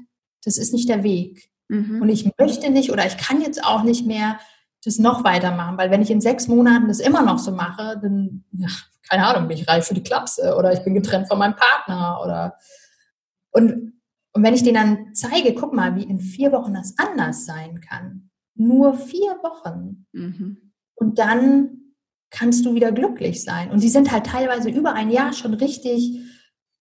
[0.45, 1.49] das ist nicht der Weg.
[1.69, 2.03] Mhm.
[2.03, 4.39] Und ich möchte nicht oder ich kann jetzt auch nicht mehr
[4.85, 8.45] das noch weitermachen, weil wenn ich in sechs Monaten das immer noch so mache, dann,
[8.53, 8.69] ja,
[9.09, 12.21] keine Ahnung, bin ich reif für die Klapse oder ich bin getrennt von meinem Partner
[12.23, 12.57] oder
[13.53, 13.93] und,
[14.33, 17.81] und wenn ich denen dann zeige, guck mal, wie in vier Wochen das anders sein
[17.81, 20.73] kann, nur vier Wochen mhm.
[20.95, 21.83] und dann
[22.33, 23.71] kannst du wieder glücklich sein.
[23.71, 26.19] Und die sind halt teilweise über ein Jahr schon richtig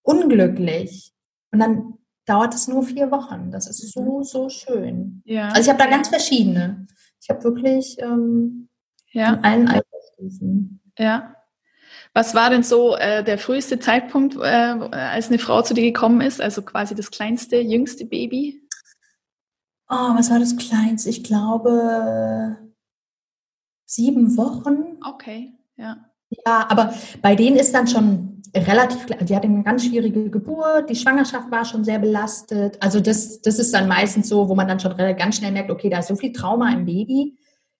[0.02, 1.12] unglücklich.
[1.52, 3.50] Und dann dauert es nur vier Wochen.
[3.50, 4.24] Das ist so, mhm.
[4.24, 5.22] so schön.
[5.24, 5.48] Ja.
[5.48, 6.86] Also ich habe da ganz verschiedene.
[7.22, 8.68] Ich habe wirklich ähm,
[9.12, 9.38] ja.
[9.42, 10.80] allen Altersstufen.
[10.98, 11.36] Ja.
[12.14, 16.20] Was war denn so äh, der früheste Zeitpunkt, äh, als eine Frau zu dir gekommen
[16.20, 16.40] ist?
[16.40, 18.60] Also quasi das kleinste, jüngste Baby?
[19.88, 21.10] Oh, was war das kleinste?
[21.10, 22.58] Ich glaube
[23.84, 24.98] sieben Wochen.
[25.06, 26.11] Okay, ja.
[26.46, 30.96] Ja, aber bei denen ist dann schon relativ, die hatte eine ganz schwierige Geburt, die
[30.96, 32.76] Schwangerschaft war schon sehr belastet.
[32.80, 35.88] Also das, das ist dann meistens so, wo man dann schon ganz schnell merkt, okay,
[35.88, 37.36] da ist so viel Trauma im Baby.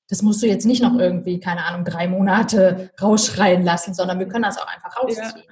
[0.09, 4.29] Das musst du jetzt nicht noch irgendwie, keine Ahnung, drei Monate rausschreien lassen, sondern wir
[4.29, 5.45] können das auch einfach rausziehen.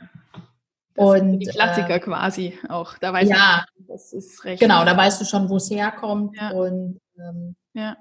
[0.96, 1.04] Ja.
[1.04, 2.98] Und die Klassiker äh, quasi auch.
[2.98, 4.60] Da weißt ja, du, das ist recht.
[4.60, 6.36] Genau, da weißt du schon, wo es herkommt.
[6.36, 6.50] Ja.
[6.50, 7.96] Und ähm, ja.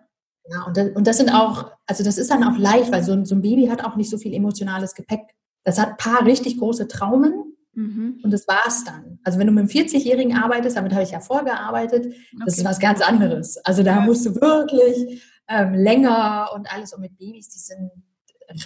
[0.51, 3.13] Ja, und das, und das sind auch, also das ist dann auch leicht, weil so
[3.13, 5.21] ein, so ein Baby hat auch nicht so viel emotionales Gepäck.
[5.63, 8.19] Das hat ein paar richtig große Traumen mhm.
[8.23, 9.19] und das war's dann.
[9.23, 12.43] Also wenn du mit einem 40-Jährigen arbeitest, damit habe ich ja vorgearbeitet, okay.
[12.45, 13.57] das ist was ganz anderes.
[13.65, 14.01] Also da ja.
[14.01, 16.93] musst du wirklich ähm, länger und alles.
[16.93, 17.91] Und mit Babys, die sind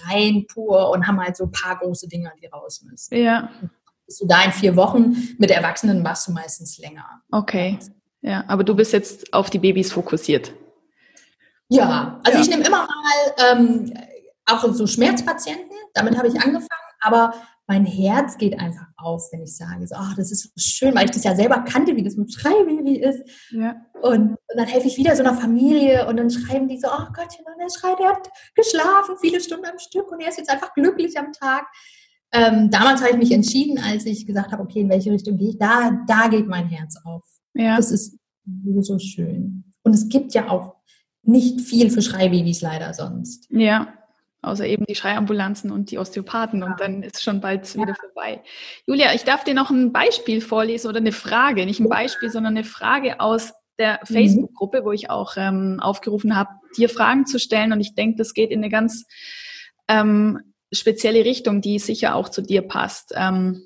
[0.09, 3.17] rein pur und haben halt so ein paar große Dinge, die raus müssen.
[3.17, 3.49] Ja.
[4.05, 7.05] Bist du da in vier Wochen, mit Erwachsenen machst du meistens länger.
[7.31, 7.79] Okay.
[8.21, 10.53] Ja, aber du bist jetzt auf die Babys fokussiert.
[11.69, 12.43] Ja, also ja.
[12.43, 13.93] ich nehme immer mal ähm,
[14.45, 16.69] auch so Schmerzpatienten, damit habe ich angefangen,
[17.01, 17.33] aber
[17.67, 21.05] mein Herz geht einfach auf, wenn ich sage, so, oh, das ist so schön, weil
[21.05, 23.23] ich das ja selber kannte, wie das mit Schreibaby ist.
[23.51, 23.75] Ja.
[24.01, 27.05] Und, und, dann helfe ich wieder so einer Familie und dann schreiben die so, oh
[27.13, 30.49] Gottchen, und er schreit, er hat geschlafen viele Stunden am Stück und er ist jetzt
[30.49, 31.65] einfach glücklich am Tag.
[32.33, 35.51] Ähm, damals habe ich mich entschieden, als ich gesagt habe, okay, in welche Richtung gehe
[35.51, 37.23] ich, da, da geht mein Herz auf.
[37.53, 37.77] Ja.
[37.77, 38.17] Das ist
[38.81, 39.63] so schön.
[39.83, 40.75] Und es gibt ja auch
[41.23, 43.47] nicht viel für Schreibabys leider sonst.
[43.49, 43.93] Ja,
[44.41, 46.65] außer eben die Schreiambulanzen und die Osteopathen ja.
[46.65, 47.81] und dann ist schon bald ja.
[47.81, 48.41] wieder vorbei.
[48.85, 52.57] Julia, ich darf dir noch ein Beispiel vorlesen oder eine Frage, nicht ein Beispiel, sondern
[52.57, 54.13] eine Frage aus der mhm.
[54.13, 58.33] Facebook-Gruppe, wo ich auch ähm, aufgerufen habe, dir Fragen zu stellen und ich denke, das
[58.33, 59.05] geht in eine ganz
[59.87, 60.39] ähm,
[60.71, 63.13] spezielle Richtung, die sicher auch zu dir passt.
[63.15, 63.65] Ähm,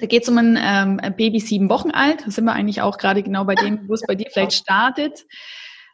[0.00, 2.26] da geht es um ein, ähm, ein Baby sieben Wochen alt.
[2.26, 5.24] Da sind wir eigentlich auch gerade genau bei dem, wo es bei dir vielleicht startet.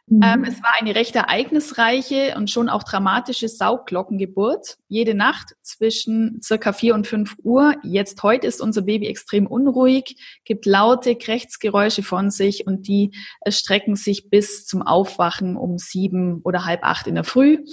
[0.07, 0.43] Ähm, mhm.
[0.43, 4.77] es war eine recht ereignisreiche und schon auch dramatische Saugglockengeburt.
[4.87, 7.73] Jede Nacht zwischen circa vier und fünf Uhr.
[7.81, 13.11] Jetzt heute ist unser Baby extrem unruhig, gibt laute Krächzgeräusche von sich und die
[13.47, 17.65] strecken sich bis zum Aufwachen um sieben oder halb acht in der Früh.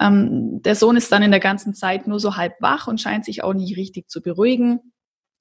[0.00, 3.24] Ähm, der Sohn ist dann in der ganzen Zeit nur so halb wach und scheint
[3.24, 4.92] sich auch nicht richtig zu beruhigen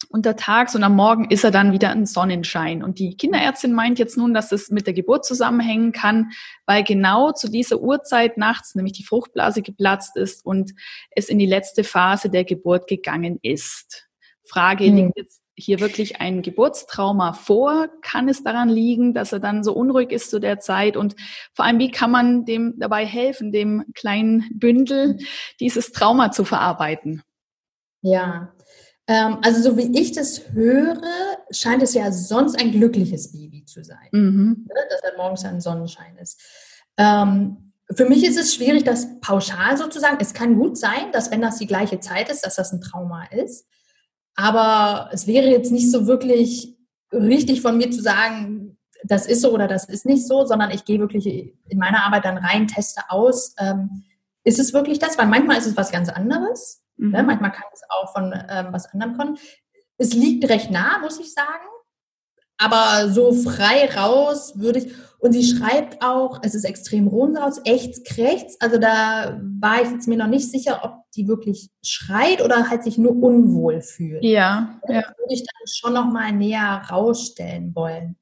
[0.10, 2.84] untertags und am Morgen ist er dann wieder ein Sonnenschein.
[2.84, 6.31] Und die Kinderärztin meint jetzt nun, dass es mit der Geburt zusammenhängen kann,
[6.65, 10.71] weil genau zu dieser Uhrzeit nachts nämlich die Fruchtblase geplatzt ist und
[11.12, 14.08] es in die letzte Phase der Geburt gegangen ist.
[14.47, 14.95] Frage, hm.
[14.95, 17.88] liegt jetzt hier wirklich ein Geburtstrauma vor?
[18.01, 20.97] Kann es daran liegen, dass er dann so unruhig ist zu der Zeit?
[20.97, 21.15] Und
[21.53, 25.17] vor allem, wie kann man dem dabei helfen, dem kleinen Bündel
[25.60, 27.23] dieses Trauma zu verarbeiten?
[28.01, 28.55] Ja,
[29.08, 31.02] also so wie ich das höre,
[31.52, 34.65] scheint es ja sonst ein glückliches Baby zu sein, mhm.
[34.68, 34.82] ne?
[34.89, 36.41] dass er morgens ein Sonnenschein ist.
[36.98, 40.18] Ähm, für mich ist es schwierig, das pauschal sozusagen.
[40.20, 43.26] Es kann gut sein, dass wenn das die gleiche Zeit ist, dass das ein Trauma
[43.26, 43.68] ist.
[44.36, 46.76] Aber es wäre jetzt nicht so wirklich
[47.13, 50.84] richtig von mir zu sagen, das ist so oder das ist nicht so, sondern ich
[50.84, 54.04] gehe wirklich in meiner Arbeit dann rein, teste aus, ähm,
[54.44, 55.18] ist es wirklich das?
[55.18, 56.84] Weil manchmal ist es was ganz anderes.
[56.97, 57.12] Mhm.
[57.12, 57.23] Ne?
[57.23, 59.38] Manchmal kann es auch von ähm, was anderem kommen.
[59.97, 61.65] Es liegt recht nah, muss ich sagen.
[62.58, 64.93] Aber so frei raus würde ich.
[65.19, 68.62] Und sie schreibt auch, es ist extrem rund raus, echt krächzt.
[68.62, 72.84] Also da war ich jetzt mir noch nicht sicher, ob die wirklich schreit oder halt
[72.84, 74.24] sich nur unwohl fühlt.
[74.24, 74.80] Ja.
[74.84, 75.01] Das ja.
[75.17, 78.17] würde ich dann schon noch mal näher rausstellen wollen.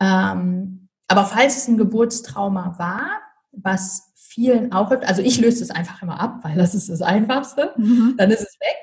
[0.00, 3.08] Ähm, aber falls es ein Geburtstrauma war,
[3.52, 4.05] was
[4.36, 5.08] vielen auch hilft.
[5.08, 7.72] Also ich löse es einfach immer ab, weil das ist das Einfachste.
[7.76, 8.14] Mhm.
[8.18, 8.76] Dann ist es weg.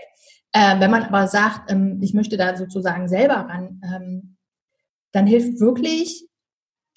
[0.55, 4.37] Ähm, wenn man aber sagt, ähm, ich möchte da sozusagen selber ran, ähm,
[5.11, 6.27] dann hilft wirklich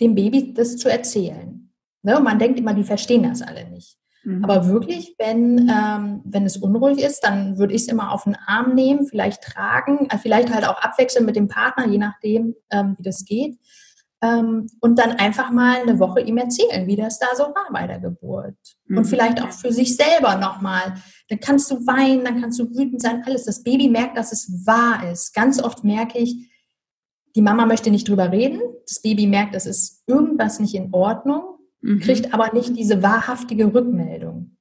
[0.00, 1.70] dem Baby das zu erzählen.
[2.02, 2.16] Ne?
[2.16, 3.98] Und man denkt immer, die verstehen das alle nicht.
[4.24, 4.42] Mhm.
[4.42, 8.36] Aber wirklich, wenn, ähm, wenn es unruhig ist, dann würde ich es immer auf den
[8.46, 12.94] Arm nehmen, vielleicht tragen, äh, vielleicht halt auch abwechseln mit dem Partner, je nachdem, ähm,
[12.96, 13.59] wie das geht.
[14.22, 17.86] Ähm, und dann einfach mal eine Woche ihm erzählen, wie das da so war bei
[17.86, 18.56] der Geburt.
[18.86, 18.98] Mhm.
[18.98, 20.94] Und vielleicht auch für sich selber nochmal.
[21.28, 23.44] Dann kannst du weinen, dann kannst du wütend sein, alles.
[23.44, 25.34] Das Baby merkt, dass es wahr ist.
[25.34, 26.50] Ganz oft merke ich,
[27.36, 28.60] die Mama möchte nicht drüber reden.
[28.88, 32.00] Das Baby merkt, es ist irgendwas nicht in Ordnung, mhm.
[32.00, 34.56] kriegt aber nicht diese wahrhaftige Rückmeldung.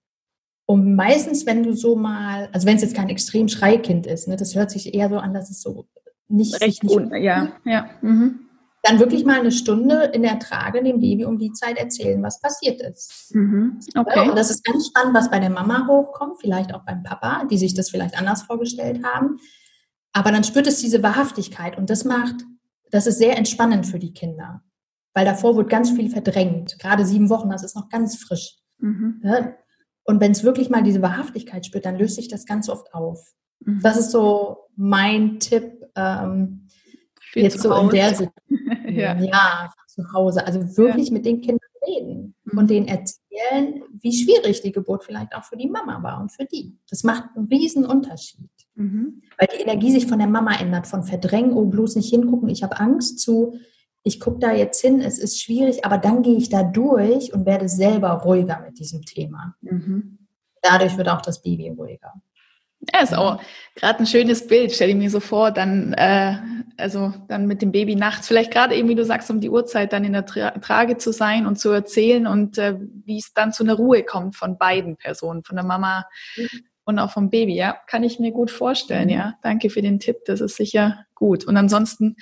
[0.65, 4.35] Und meistens, wenn du so mal, also wenn es jetzt kein extrem Schreikind ist, ne,
[4.35, 5.85] das hört sich eher so an, dass es so
[6.27, 7.89] nicht recht nicht, un, ja, ja.
[8.01, 8.39] Mhm.
[8.87, 12.39] Dann wirklich mal eine Stunde in der Trage dem Baby um die Zeit erzählen, was
[12.39, 13.33] passiert ist.
[13.33, 13.79] Mhm.
[13.95, 14.29] Okay.
[14.29, 17.57] Und das ist ganz spannend, was bei der Mama hochkommt, vielleicht auch beim Papa, die
[17.57, 19.37] sich das vielleicht anders vorgestellt haben.
[20.13, 22.35] Aber dann spürt es diese Wahrhaftigkeit und das macht,
[22.91, 24.61] das ist sehr entspannend für die Kinder.
[25.15, 26.77] Weil davor wird ganz viel verdrängt.
[26.77, 28.57] Gerade sieben Wochen, das ist noch ganz frisch.
[28.77, 29.21] Mhm.
[30.03, 33.33] Und wenn es wirklich mal diese Wahrhaftigkeit spürt, dann löst sich das ganz oft auf.
[33.61, 33.79] Mhm.
[33.81, 36.64] Das ist so mein Tipp, ähm,
[37.41, 38.95] jetzt so in der Situation.
[38.95, 39.19] ja.
[39.19, 39.73] ja.
[39.87, 40.45] zu Hause.
[40.45, 41.13] Also wirklich ja.
[41.13, 42.59] mit den Kindern reden mhm.
[42.59, 46.45] und denen erzählen, wie schwierig die Geburt vielleicht auch für die Mama war und für
[46.45, 46.77] die.
[46.89, 48.49] Das macht einen riesen Unterschied.
[48.75, 49.21] Mhm.
[49.37, 52.63] Weil die Energie sich von der Mama ändert, von verdrängen, oh, bloß nicht hingucken, ich
[52.63, 53.57] habe Angst, zu,
[54.03, 57.45] ich gucke da jetzt hin, es ist schwierig, aber dann gehe ich da durch und
[57.45, 59.55] werde selber ruhiger mit diesem Thema.
[59.61, 60.19] Mhm.
[60.61, 62.13] Dadurch wird auch das Baby ruhiger.
[62.93, 63.41] Ja, ist auch
[63.75, 66.37] gerade ein schönes Bild, stelle ich mir so vor, dann, äh,
[66.77, 69.93] also dann mit dem Baby nachts, vielleicht gerade eben, wie du sagst, um die Uhrzeit
[69.93, 73.53] dann in der Tra Trage zu sein und zu erzählen und äh, wie es dann
[73.53, 76.05] zu einer Ruhe kommt von beiden Personen, von der Mama
[76.37, 79.13] mhm und auch vom Baby, ja, kann ich mir gut vorstellen, mhm.
[79.15, 79.33] ja.
[79.41, 81.45] Danke für den Tipp, das ist sicher gut.
[81.45, 82.15] Und ansonsten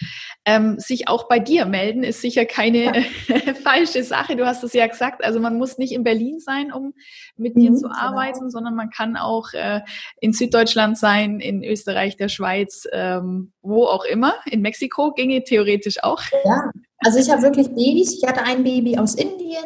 [0.45, 2.93] ähm, sich auch bei dir melden, ist sicher keine ja.
[3.63, 4.37] falsche Sache.
[4.37, 6.93] Du hast es ja gesagt, also man muss nicht in Berlin sein, um
[7.35, 7.99] mit mhm, dir zu genau.
[7.99, 8.49] arbeiten, genau.
[8.51, 9.81] sondern man kann auch äh,
[10.21, 14.33] in Süddeutschland sein, in Österreich, der Schweiz, ähm, wo auch immer.
[14.45, 16.21] In Mexiko ginge theoretisch auch.
[16.45, 18.13] Ja, also ich habe wirklich Babys.
[18.13, 19.65] Ich hatte ein Baby aus Indien,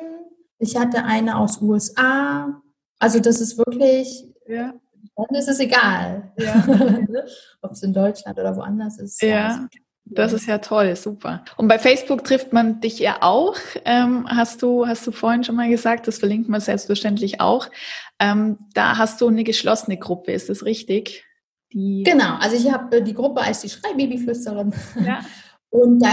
[0.57, 2.63] ich hatte eine aus USA.
[2.97, 4.73] Also das ist wirklich ja.
[5.17, 6.63] Dann ist es egal, ja.
[7.61, 9.21] ob es in Deutschland oder woanders ist.
[9.21, 9.67] Ja.
[10.09, 11.43] Das ist ja toll, super.
[11.57, 13.57] Und bei Facebook trifft man dich ja auch.
[13.83, 17.67] Ähm, hast du hast du vorhin schon mal gesagt, das verlinkt man selbstverständlich auch.
[18.19, 21.25] Ähm, da hast du eine geschlossene Gruppe, ist das richtig?
[21.73, 24.73] Die genau, also ich habe äh, die Gruppe als die Schreibabyflüsterin.
[25.05, 25.19] Ja.
[25.69, 26.09] Und da,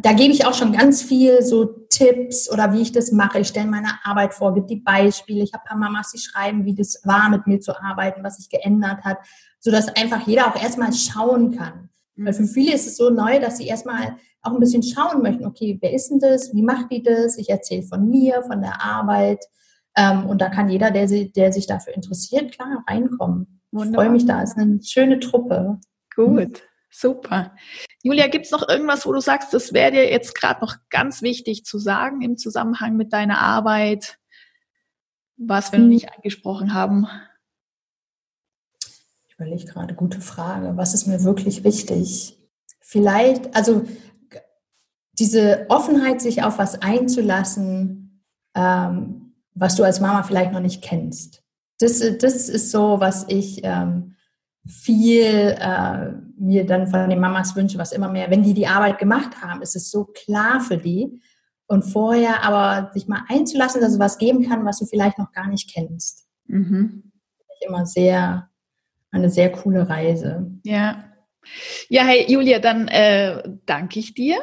[0.00, 3.40] da gebe ich auch schon ganz viel so Tipps oder wie ich das mache.
[3.40, 5.42] Ich stelle meine Arbeit vor, gebe die Beispiele.
[5.42, 8.36] Ich habe ein paar Mamas, die schreiben, wie das war, mit mir zu arbeiten, was
[8.36, 9.18] sich geändert hat,
[9.60, 11.88] sodass einfach jeder auch erstmal schauen kann.
[12.16, 15.46] Weil für viele ist es so neu, dass sie erstmal auch ein bisschen schauen möchten,
[15.46, 16.52] okay, wer ist denn das?
[16.52, 17.38] Wie macht die das?
[17.38, 19.44] Ich erzähle von mir, von der Arbeit.
[19.96, 23.60] Ähm, und da kann jeder, der, der sich dafür interessiert, klar reinkommen.
[23.70, 23.90] Wunderbar.
[23.90, 24.42] Ich freue mich da.
[24.42, 25.78] Es ist eine schöne Truppe.
[26.14, 26.62] Gut.
[26.90, 27.54] Super.
[28.02, 31.22] Julia, gibt es noch irgendwas, wo du sagst, das wäre dir jetzt gerade noch ganz
[31.22, 34.18] wichtig zu sagen im Zusammenhang mit deiner Arbeit,
[35.36, 37.06] was wir noch nicht angesprochen haben?
[39.28, 40.76] Ich überlege gerade, gute Frage.
[40.76, 42.36] Was ist mir wirklich wichtig?
[42.80, 43.86] Vielleicht, also
[45.12, 48.24] diese Offenheit, sich auf was einzulassen,
[48.54, 51.42] ähm, was du als Mama vielleicht noch nicht kennst.
[51.80, 54.16] Das, das ist so, was ich ähm,
[54.66, 58.98] viel äh, mir dann von den Mamas wünsche, was immer mehr, wenn die die Arbeit
[58.98, 61.20] gemacht haben, ist es so klar für die.
[61.66, 65.32] Und vorher aber sich mal einzulassen, dass es was geben kann, was du vielleicht noch
[65.32, 66.26] gar nicht kennst.
[66.46, 67.12] Mhm.
[67.60, 68.48] Immer sehr,
[69.10, 70.50] eine sehr coole Reise.
[70.64, 71.04] Ja.
[71.88, 74.38] Ja, hey Julia, dann äh, danke ich dir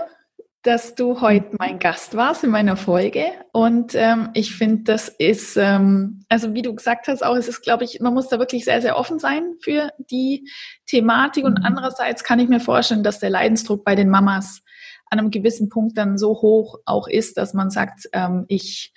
[0.66, 3.26] dass du heute mein Gast warst in meiner Folge.
[3.52, 7.62] Und ähm, ich finde, das ist, ähm, also wie du gesagt hast, auch es ist,
[7.62, 10.50] glaube ich, man muss da wirklich sehr, sehr offen sein für die
[10.88, 11.46] Thematik.
[11.46, 11.66] Und mhm.
[11.66, 14.64] andererseits kann ich mir vorstellen, dass der Leidensdruck bei den Mamas
[15.12, 18.92] an einem gewissen Punkt dann so hoch auch ist, dass man sagt, ähm, ich,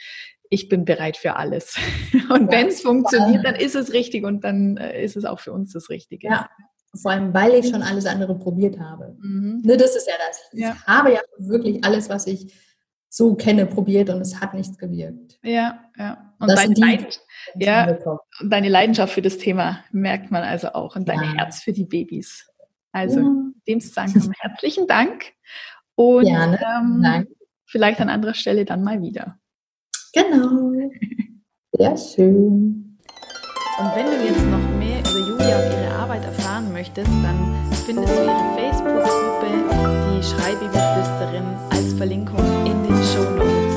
[0.49, 1.77] ich bin bereit für alles.
[2.31, 5.41] Und ja, wenn es funktioniert, dann ist es richtig und dann äh, ist es auch
[5.41, 6.29] für uns das Richtige.
[6.29, 6.49] Ja,
[7.01, 9.17] vor allem, weil ich schon alles andere probiert habe.
[9.21, 9.63] Mhm.
[9.65, 10.41] Ne, das ist ja das.
[10.53, 10.77] Ja.
[10.77, 12.53] Ich habe ja wirklich alles, was ich
[13.09, 15.39] so kenne, probiert und es hat nichts gewirkt.
[15.43, 16.35] Ja, ja.
[16.39, 17.27] Und deine, die, Leidenschaft,
[17.57, 17.99] ja,
[18.41, 21.35] und deine Leidenschaft für das Thema merkt man also auch und dein ja.
[21.35, 22.47] Herz für die Babys.
[22.93, 23.35] Also ja.
[23.67, 25.33] dem zusammen herzlichen Dank
[25.95, 26.61] und Gerne.
[26.61, 27.29] Ähm, Dank.
[27.67, 29.39] vielleicht an anderer Stelle dann mal wieder.
[30.13, 30.73] Genau.
[31.73, 32.99] Sehr schön.
[33.79, 34.78] Und wenn du jetzt noch
[35.49, 37.55] mehr über ihre Arbeit erfahren möchtest, dann
[37.87, 39.47] findest du ihre Facebook-Gruppe,
[40.11, 43.75] die Schreibibelflüsterin, als Verlinkung in den Show Notes.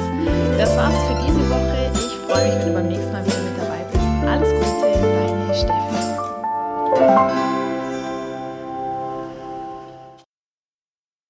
[0.58, 1.92] Das war's für diese Woche.
[1.94, 4.04] Ich freue mich, wenn du beim nächsten Mal wieder mit dabei bist.
[4.28, 7.51] Alles Gute, deine Steffi.